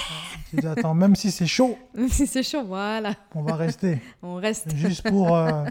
[0.50, 3.54] Tu te dis, attends, même si c'est chaud, Même si c'est chaud, voilà, on va
[3.56, 4.00] rester.
[4.22, 4.74] on reste.
[4.76, 5.64] juste pour, euh,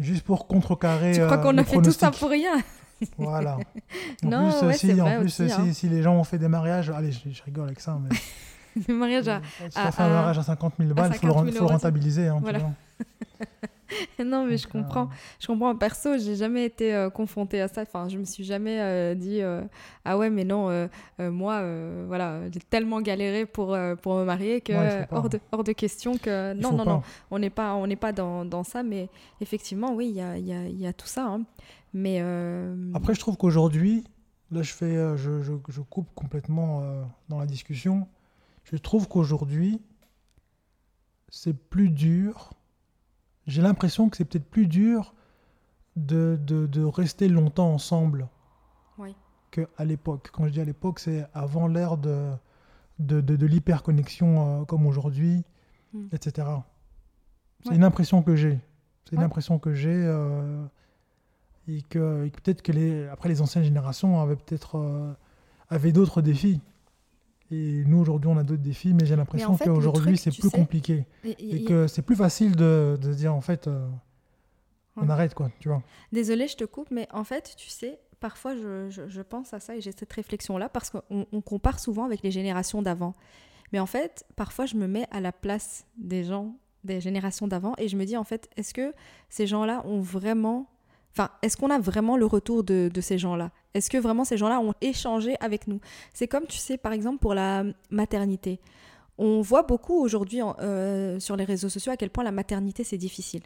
[0.00, 1.12] juste pour contrecarrer.
[1.12, 2.52] Tu crois euh, qu'on a fait tout ça pour rien
[3.18, 3.58] Voilà.
[4.24, 5.72] En Non, plus, ouais, si, en vrai plus aussi, si, hein.
[5.72, 8.14] si les gens ont fait des mariages, allez, je, je rigole avec ça, mais
[8.88, 9.40] Le mariage à.
[9.92, 11.64] fait un mariage à 50 000 balles, il faut, le 50 ren- 000 faut le
[11.64, 12.28] euros, rentabiliser.
[12.28, 12.60] hein, Voilà.
[14.24, 15.08] Non, mais je Donc, euh, comprends.
[15.38, 15.76] Je comprends.
[15.76, 17.82] Perso, j'ai jamais été euh, confrontée à ça.
[17.82, 19.60] Enfin, je me suis jamais euh, dit euh,
[20.04, 20.88] ah ouais, mais non,
[21.20, 21.62] moi,
[22.06, 26.16] voilà, j'ai tellement galéré pour pour me marier que Ouais, hors de hors de question
[26.16, 26.90] que non non pas.
[26.90, 28.82] non, on n'est pas on n'est pas dans, dans ça.
[28.82, 29.08] Mais
[29.40, 31.26] effectivement, oui, il y a y a, y a tout ça.
[31.26, 31.42] hein.
[31.92, 32.20] Mais
[32.94, 34.02] Après, je trouve qu'aujourd'hui,
[34.50, 36.82] là, je, fais, je, je, je coupe complètement
[37.28, 38.08] dans la discussion.
[38.64, 39.80] Je trouve qu'aujourd'hui,
[41.28, 42.52] c'est plus dur.
[43.46, 45.14] J'ai l'impression que c'est peut-être plus dur
[45.96, 48.28] de, de, de rester longtemps ensemble
[48.98, 49.14] Oui.
[49.50, 50.30] qu'à l'époque.
[50.32, 52.30] Quand je dis à l'époque, c'est avant l'ère de,
[52.98, 55.44] de, l'hyperconnexion euh, comme aujourd'hui,
[55.92, 56.08] Mm.
[56.10, 56.48] etc.
[57.62, 57.76] C'est Ouais.
[57.76, 58.58] une impression que j'ai.
[59.04, 59.94] C'est une impression que j'ai.
[59.94, 60.64] euh,
[61.68, 65.12] et que, et que peut-être que les, après les anciennes générations avaient peut-être euh,
[65.68, 66.60] avaient d'autres défis.
[67.50, 70.30] Et nous aujourd'hui on a d'autres défis, mais j'ai l'impression en fait, le qu'aujourd'hui c'est
[70.30, 73.66] plus sais, compliqué et- et et- que c'est plus facile de, de dire en fait
[73.68, 73.86] euh,
[74.96, 75.10] on Ouais.
[75.10, 75.82] arrête quoi, tu vois.
[76.12, 79.60] Désolée, je te coupe, mais en fait, tu sais, parfois je, je- je pense à
[79.60, 83.12] ça et j'ai cette réflexion-là parce qu'on on compare souvent avec les générations d'avant.
[83.72, 87.72] Mais en fait, parfois je me mets à la place des gens des générations d'avant
[87.78, 88.92] et je me dis en fait, est-ce que
[89.30, 90.68] ces gens-là ont vraiment...
[91.16, 93.52] Enfin, est-ce qu'on a vraiment le retour de, ces gens-là?
[93.72, 95.80] Est-ce que vraiment ces gens-là ont échangé avec nous?
[96.12, 98.60] C'est comme, tu sais, par exemple, pour la maternité.
[99.16, 102.98] On voit beaucoup aujourd'hui euh, sur les réseaux sociaux à quel point la maternité, c'est
[102.98, 103.42] difficile.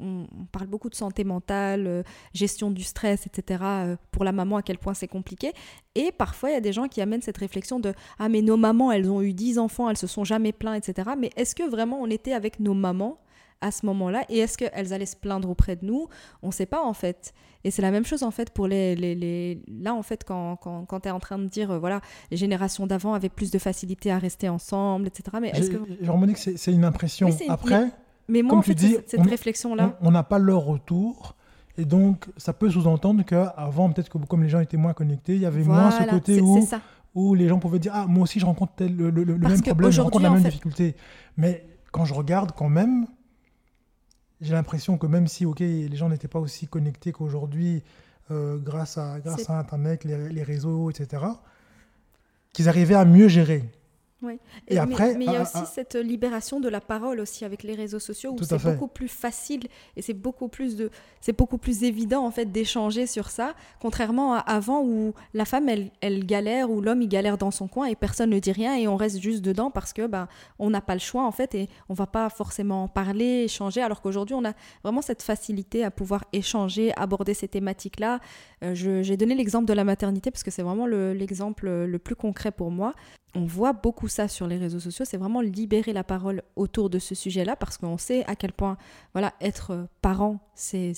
[0.00, 2.02] On parle beaucoup de santé mentale, euh,
[2.32, 3.62] gestion du stress, etc.
[3.62, 5.52] euh, pour la maman, à quel point c'est compliqué.
[5.94, 8.56] Et parfois, il y a des gens qui amènent cette réflexion de Ah, mais nos
[8.56, 11.10] mamans, elles ont eu 10 enfants, elles se sont jamais plaintes, etc.
[11.16, 13.18] Mais est-ce que vraiment on était avec nos mamans
[13.64, 16.08] à ce moment-là Et est-ce qu'elles allaient se plaindre auprès de nous?
[16.42, 17.32] On ne sait pas, en fait.
[17.64, 18.94] Et c'est la même chose, en fait, pour les.
[18.94, 21.78] les, les- Là, en fait, quand, quand, quand tu es en train de dire, euh,
[21.78, 22.00] voilà,
[22.30, 25.22] les générations d'avant avaient plus de facilité à rester ensemble, etc.
[25.40, 25.78] Mais est-ce que.
[26.00, 27.28] j'ai remarqué que c'est c'est une impression.
[27.28, 27.90] Oui, c'est une- Après,
[28.28, 29.96] Mais moi, comme en tu dis, cette, cette on- réflexion-là.
[30.02, 31.36] on n'a pas leur retour.
[31.76, 35.40] Et donc, ça peut sous-entendre qu'avant, peut-être que comme les gens étaient moins connectés, il
[35.40, 36.64] y avait moins ce côté où,
[37.16, 39.60] où les gens pouvaient dire Ah, moi aussi, je rencontre tel, le, le- le même
[39.62, 40.94] problème, je rencontre la même fait- difficulté.
[41.36, 43.06] Mais quand je regarde, quand même,
[44.40, 47.82] j'ai l'impression que même si, ok, les gens n'étaient pas aussi connectés qu'aujourd'hui,
[48.30, 51.22] euh, grâce, à, grâce à Internet, les, les réseaux, etc.,
[52.52, 53.64] qu'ils arrivaient à mieux gérer.
[54.68, 57.20] Et mais- après, mais il y a ah, aussi ah, cette libération de la parole
[57.20, 59.66] aussi avec les réseaux sociaux où c'est beaucoup plus facile
[59.96, 64.34] et c'est beaucoup plus de c'est beaucoup plus évident en fait d'échanger sur ça contrairement
[64.34, 67.86] à avant où la femme elle, elle galère ou l'homme il galère dans son coin
[67.86, 70.80] et personne ne dit rien et on reste juste dedans parce que ben on n'a
[70.80, 74.44] pas le choix en fait et on va pas forcément parler échanger alors qu'aujourd'hui on
[74.44, 74.52] a
[74.82, 78.20] vraiment cette facilité à pouvoir échanger aborder ces thématiques là
[78.72, 82.50] j'ai donné l'exemple de la maternité parce que c'est vraiment le- l'exemple le plus concret
[82.50, 82.94] pour moi
[83.36, 86.98] on voit beaucoup ça sur les réseaux sociaux, c'est vraiment libérer la parole autour de
[86.98, 88.76] ce sujet-là parce qu'on sait à quel point
[89.12, 90.94] voilà, être euh, parent, c'est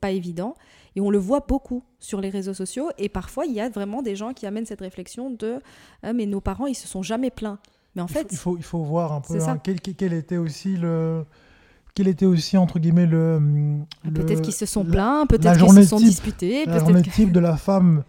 [0.00, 0.54] pas évident.
[0.96, 2.90] Et on le voit beaucoup sur les réseaux sociaux.
[2.98, 5.60] Et parfois, il y a vraiment des gens qui amènent cette réflexion de
[6.02, 7.58] Ah, mais nos parents, ils se sont jamais plaints.
[7.94, 10.12] Mais en il faut- fait, il faut, il faut voir un peu hein, quel, quel-
[10.12, 11.24] était aussi le.
[11.94, 13.40] Quel était aussi, entre guillemets, le.
[14.04, 16.78] le- peut-être qu'ils se sont la- plaints, la peut-être qu'ils se sont type- disputés, la
[16.78, 18.04] journée type de la femme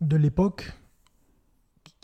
[0.00, 0.72] de l'époque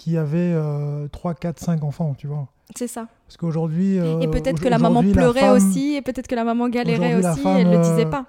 [0.01, 2.49] qui avait euh, 3, 4, 5 enfants, tu vois.
[2.75, 3.07] C'est ça.
[3.27, 3.99] Parce qu'aujourd'hui.
[3.99, 6.71] euh, et peut-être au- que la maman pleurait femme- aussi, et peut-être que la maman
[6.71, 8.25] galérait aussi, femme, et elle le disait euh, pas.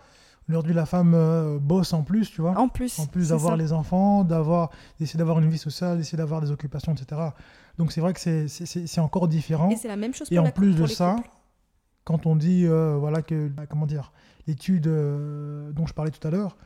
[0.49, 2.57] Aujourd'hui, la femme euh, bosse en plus, tu vois.
[2.59, 2.99] En plus.
[2.99, 4.69] en plus d'avoir les enfants, d'avoir,
[4.99, 7.22] d'essayer d'avoir une vie sociale, d'essayer d'avoir des occupations, etc.
[7.78, 9.69] Donc c'est vrai que c'est, encore différent.
[9.69, 11.30] Et c'est la même chose pour Et en la- plus de ça, couples.
[12.03, 14.11] quand on dit, euh, voilà, que, bah, comment dire,
[14.45, 16.57] l'étude euh, dont je parlais tout à l'heure,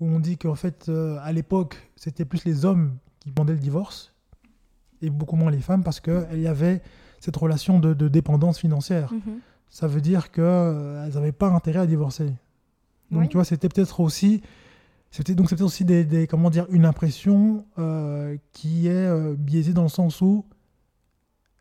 [0.00, 3.58] où on dit qu'en fait, euh, à l'époque, c'était plus les hommes qui demandaient le
[3.60, 4.12] divorce,
[5.02, 6.82] et beaucoup moins les femmes, parce qu'il y avait
[7.20, 9.12] cette relation de, de dépendance financière.
[9.12, 9.38] Mhm.
[9.68, 12.26] Ça veut dire qu'elles n'avaient pas intérêt à divorcer.
[13.10, 13.28] Donc, Oui.
[13.28, 14.42] tu vois, c'était peut-être aussi.
[15.12, 19.72] C'était donc peut-être aussi des, des- comment dire une impression euh, qui est euh, biaisée
[19.72, 20.44] dans le sens où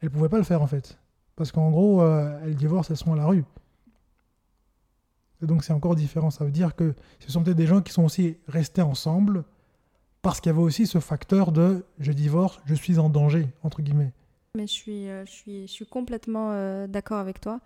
[0.01, 0.99] elles pouvaient pas le faire en fait
[1.35, 3.43] parce qu'en gros euh, elles divorcent elles sont à la rue
[5.41, 7.91] et donc c'est encore différent ça veut dire que ce sont peut-être des gens qui
[7.91, 9.43] sont aussi restés ensemble
[10.21, 13.81] parce qu'il y avait aussi ce facteur de je divorce je suis en danger entre
[13.81, 14.11] guillemets
[14.55, 17.61] Mais je suis, euh, je suis, je suis complètement euh, d'accord avec toi.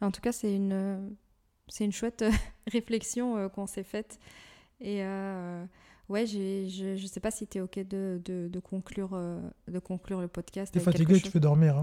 [0.00, 1.08] En tout cas, c'est une, euh,
[1.66, 2.24] c'est une chouette
[2.72, 4.18] réflexion qu'on s'est faite.
[4.80, 5.02] Et
[6.08, 9.18] ouais, je ne sais pas si tu es OK de, de, conclure,
[9.66, 10.72] de conclure le podcast.
[10.72, 11.82] Tu es fatigué, tu peux dormir.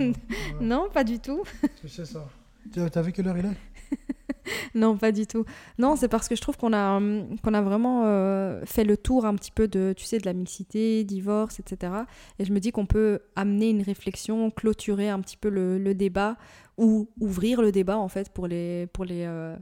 [0.00, 0.12] Hein.
[0.60, 1.44] non, pas du tout.
[1.82, 2.26] Je sais ça.
[2.72, 3.56] Tu as vu quelle heure il est?
[4.74, 5.44] non, pas du tout.
[5.78, 9.26] Non, c'est parce que je trouve qu'on a, hum, a vraiment euh, fait le tour
[9.26, 11.92] un petit peu de, tu sais, de la mixité, divorce, etc.
[12.38, 16.36] Et je me dis qu'on peut amener une réflexion, clôturer un petit peu le, débat
[16.76, 19.54] ou ouvrir le débat en fait pour les, pour les, euh,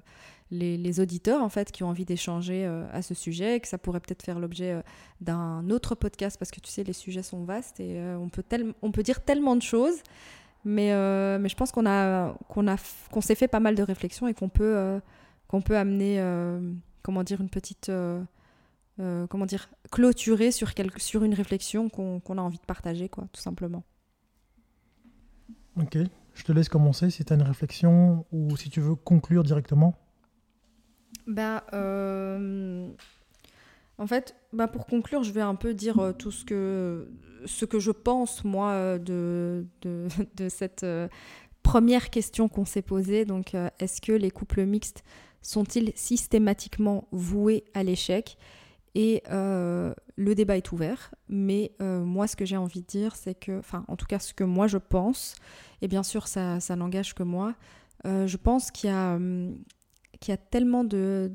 [0.51, 4.01] les, auditeurs en fait qui ont envie d'échanger euh, à ce sujet, que ça pourrait
[4.01, 4.83] peut-être faire l'objet
[5.21, 8.45] d'un autre podcast parce que tu sais, les sujets sont vastes et on, peut
[8.81, 10.03] on peut dire tellement de choses.
[10.65, 12.77] Mais, euh, mais je pense qu'on a, qu'on a,
[13.11, 15.01] qu'on s'est fait pas mal de réflexions et qu'on peut, euh,
[15.49, 17.91] qu'on peut amener, euh, comment dire, une petite,
[18.97, 23.27] comment dire, clôturer sur, quelque, sur une réflexion qu'on, qu'on a envie de partager, quoi,
[23.33, 23.83] tout simplement.
[25.77, 25.99] Ok,
[26.35, 29.99] je te laisse commencer si tu as une réflexion ou si tu veux conclure directement.
[31.27, 31.63] Ben,
[34.03, 37.09] en fait, bah pour conclure, je vais un peu dire euh, tout ce que,
[37.47, 41.07] je pense, moi, euh, de, cette euh,
[41.63, 43.25] première question qu'on s'est posée.
[43.25, 45.05] Donc, est-ce que les couples mixtes
[45.41, 48.37] sont-ils systématiquement voués à l'échec?
[48.97, 53.61] Et le débat est ouvert, mais moi, ce que j'ai envie de dire, c'est que,
[53.61, 55.37] enfin, en tout cas, ce que moi je pense,
[55.81, 57.55] et bien sûr, ça, ça n'engage que moi,
[58.05, 59.57] je pense qu'il y a hum,
[60.23, 61.29] qu'il y a tellement de,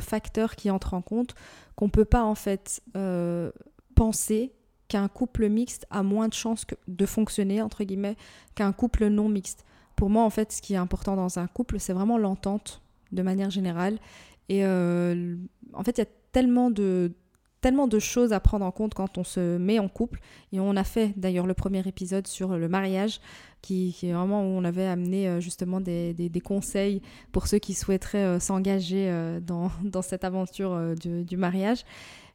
[0.00, 1.34] facteurs qui entrent en compte
[1.76, 3.50] qu'on ne peut pas en fait euh,
[3.94, 4.54] penser
[4.86, 8.16] qu'un couple mixte a moins de chances de fonctionner, entre guillemets,
[8.54, 9.64] qu'un couple non mixte.
[9.96, 12.80] Pour moi, en fait, ce qui est important dans un couple, c'est vraiment l'entente,
[13.12, 13.98] de manière générale.
[14.48, 15.36] Et euh,
[15.74, 17.12] en fait, il y a tellement de,
[17.60, 20.20] tellement de choses à prendre en compte quand on se met en couple.
[20.52, 23.20] Et on a fait d'ailleurs le premier épisode sur le mariage,
[23.62, 27.02] qui, est vraiment où on avait amené euh, justement des, des, conseils
[27.32, 31.84] pour ceux qui souhaiteraient euh, s'engager euh, dans, dans, cette aventure du, mariage.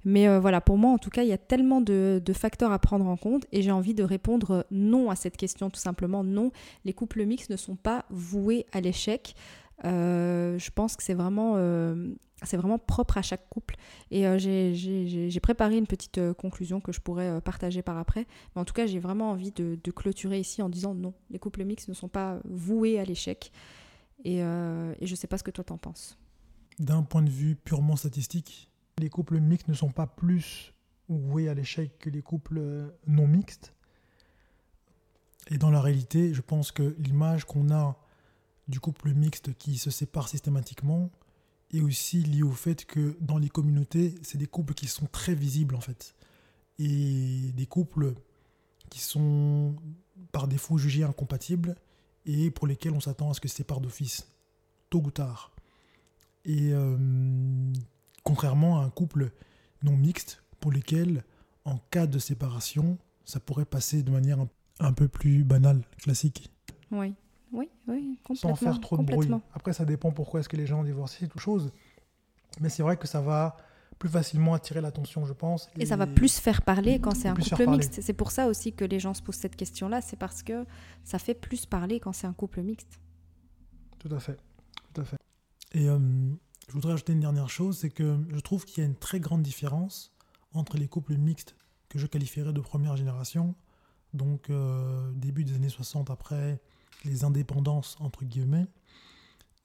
[0.06, 3.08] Mais voilà, pour moi en tout cas, il y a tellement de facteurs à prendre
[3.08, 6.26] en compte et j'ai envie de répondre non à cette question tout simplement.
[6.26, 6.52] Non,
[6.84, 9.34] les couples mixtes ne sont pas voués à l'échec.
[9.84, 11.58] Je pense que c'est vraiment
[12.44, 13.76] c'est vraiment propre à chaque couple.
[14.12, 18.28] Et euh, j'ai préparé une petite euh, conclusion que je pourrais euh, partager par après.
[18.56, 21.64] Mais en tout cas, j'ai vraiment envie de, clôturer ici en disant non, les couples
[21.64, 23.52] mixtes ne sont pas voués à l'échec.
[24.26, 26.18] Et, je ne sais pas ce que toi t'en penses.
[26.80, 30.74] D'un point de vue purement statistique, les couples mixtes ne sont pas plus
[31.10, 33.74] voués à l'échec que les couples non mixtes.
[35.52, 37.98] Et dans la réalité, je pense que l'image qu'on a
[38.74, 41.12] du couple mixte qui se sépare systématiquement,
[41.70, 45.36] et aussi lié au fait que dans les communautés, c'est des couples qui sont très
[45.36, 46.16] visibles en fait.
[46.80, 48.16] Et des couples
[48.90, 49.76] qui sont
[50.32, 51.76] par défaut jugés incompatibles
[52.26, 54.28] et pour lesquels on s'attend à ce que c'est par d'office,
[54.90, 55.52] tôt ou tard.
[56.46, 56.98] Et euh,
[58.24, 59.32] contrairement à un couple
[59.84, 61.24] non mixte pour lequel,
[61.64, 64.40] en cas de séparation, ça pourrait passer de manière
[64.80, 66.52] un peu plus banale, classique.
[66.90, 67.14] Oui.
[67.54, 68.50] Oui, oui, complètement.
[68.50, 69.30] Sans faire trop de bruit.
[69.54, 71.72] Après, ça dépend pourquoi est-ce que les gens divorcent, tout chose.
[72.60, 73.58] Mais c'est vrai que ça va
[74.00, 75.70] plus facilement attirer l'attention, je pense.
[75.78, 78.02] Et, ça va plus faire parler quand c'est un couple mixte.
[78.02, 80.02] C'est pour ça aussi que les gens se posent cette question-là.
[80.02, 80.66] C'est parce que
[81.04, 83.00] ça fait plus parler quand c'est un couple mixte.
[84.00, 84.38] Tout à fait.
[84.94, 85.18] Tout à fait.
[85.74, 86.00] Et euh,
[86.68, 89.20] je voudrais ajouter une dernière chose, c'est que je trouve qu'il y a une très
[89.20, 90.12] grande différence
[90.54, 91.56] entre les couples mixtes
[91.90, 93.56] que je qualifierais de première génération,
[94.14, 96.60] donc euh, début des années 60 après
[97.04, 98.68] les indépendances, entre guillemets,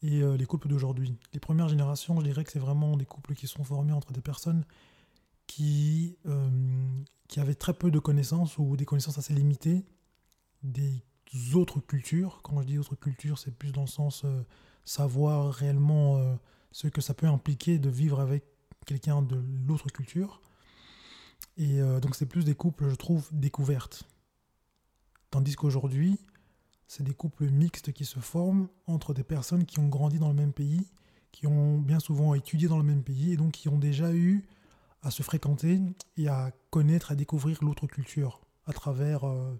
[0.03, 1.17] et euh, les couples d'aujourd'hui.
[1.33, 4.21] Les premières générations, je dirais que c'est vraiment des couples qui sont formés entre des
[4.21, 4.65] personnes
[5.47, 6.49] qui, euh,
[7.29, 9.85] qui avaient très peu de connaissances ou des connaissances assez limitées
[10.63, 11.03] des
[11.55, 12.41] autres cultures.
[12.43, 14.43] Quand je dis autres cultures, c'est plus dans le sens euh,
[14.85, 16.39] savoir réellement
[16.73, 18.45] ce que ça peut impliquer de vivre avec
[18.87, 19.37] quelqu'un de
[19.67, 20.41] l'autre culture.
[21.59, 24.05] Et donc c'est plus des couples, je trouve, découvertes.
[25.31, 26.19] Tandis qu'aujourd'hui,
[26.89, 30.35] c'est des couples mixtes qui se forment entre des personnes qui ont grandi dans le
[30.35, 30.89] même pays,
[31.31, 34.47] qui ont bien souvent étudié dans le même pays et donc qui ont déjà eu
[35.03, 35.81] à se fréquenter
[36.17, 39.55] et à connaître, à découvrir l'autre culture à travers, euh,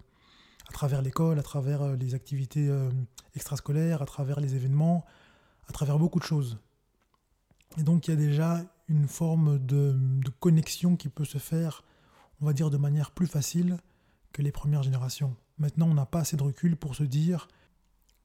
[0.71, 2.89] travers l'école, à travers euh, les activités euh,
[3.35, 5.05] extrascolaires, à travers les événements,
[5.67, 6.57] à travers beaucoup de choses.
[7.77, 11.83] Et donc il y a déjà une forme de, de connexion qui peut se faire,
[12.41, 13.77] on va dire, de manière plus facile
[14.33, 15.35] que les premières générations.
[15.59, 17.47] Maintenant, on n'a pas assez de recul pour se dire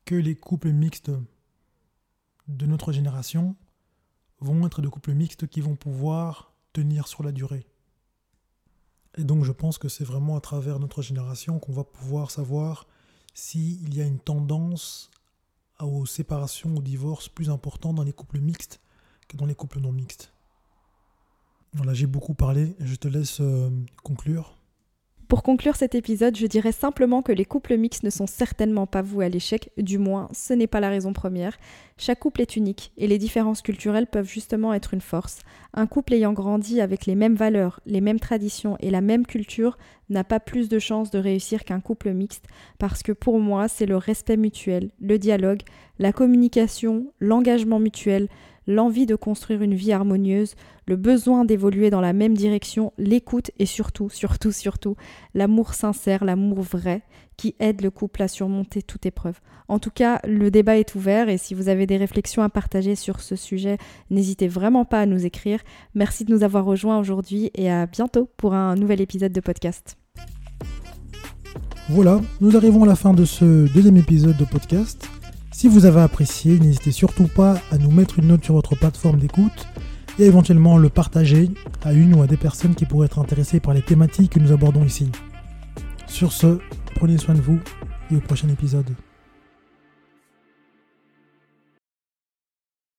[0.04, 1.10] que les couples mixtes
[2.48, 3.56] de notre génération
[4.40, 7.66] vont être des couples mixtes qui vont pouvoir tenir sur la durée.
[9.16, 12.86] Et donc je pense que c'est vraiment à travers notre génération qu'on va pouvoir savoir
[13.32, 15.10] s'il y a une tendance
[15.80, 18.80] aux séparations, aux divorces plus importants dans les couples mixtes
[19.28, 20.32] que dans les couples non mixtes.
[21.72, 23.70] Voilà, j'ai beaucoup parlé, je te laisse euh,
[24.02, 24.56] conclure.
[25.28, 29.00] Pour conclure cet épisode, je dirais simplement que les couples mixtes ne sont certainement pas
[29.00, 31.56] voués à l'échec, du moins ce n'est pas la raison première.
[31.96, 35.38] Chaque couple est unique et les différences culturelles peuvent justement être une force.
[35.72, 39.78] Un couple ayant grandi avec les mêmes valeurs, les mêmes traditions et la même culture
[40.10, 42.44] n'a pas plus de chances de réussir qu'un couple mixte
[42.78, 45.62] parce que pour moi c'est le respect mutuel, le dialogue,
[45.98, 48.28] la communication, l'engagement mutuel,
[48.66, 50.54] l'envie de construire une vie harmonieuse,
[50.86, 54.96] le besoin d'évoluer dans la même direction, l'écoute et surtout, surtout, surtout,
[55.34, 57.02] l'amour sincère, l'amour vrai
[57.36, 59.40] qui aide le couple à surmonter toute épreuve.
[59.68, 62.94] En tout cas, le débat est ouvert et si vous avez des réflexions à partager
[62.94, 63.78] sur ce sujet,
[64.10, 65.60] n'hésitez vraiment pas à nous écrire.
[65.94, 69.96] Merci de nous avoir rejoints aujourd'hui et à bientôt pour un nouvel épisode de podcast.
[71.90, 75.08] Voilà, nous arrivons à la fin de ce deuxième épisode de podcast.
[75.54, 79.20] Si vous avez apprécié, n'hésitez surtout pas à nous mettre une note sur votre plateforme
[79.20, 79.68] d'écoute
[80.18, 81.48] et éventuellement le partager
[81.84, 84.50] à une ou à des personnes qui pourraient être intéressées par les thématiques que nous
[84.50, 85.12] abordons ici.
[86.08, 86.58] Sur ce,
[86.96, 87.60] prenez soin de vous
[88.10, 88.90] et au prochain épisode.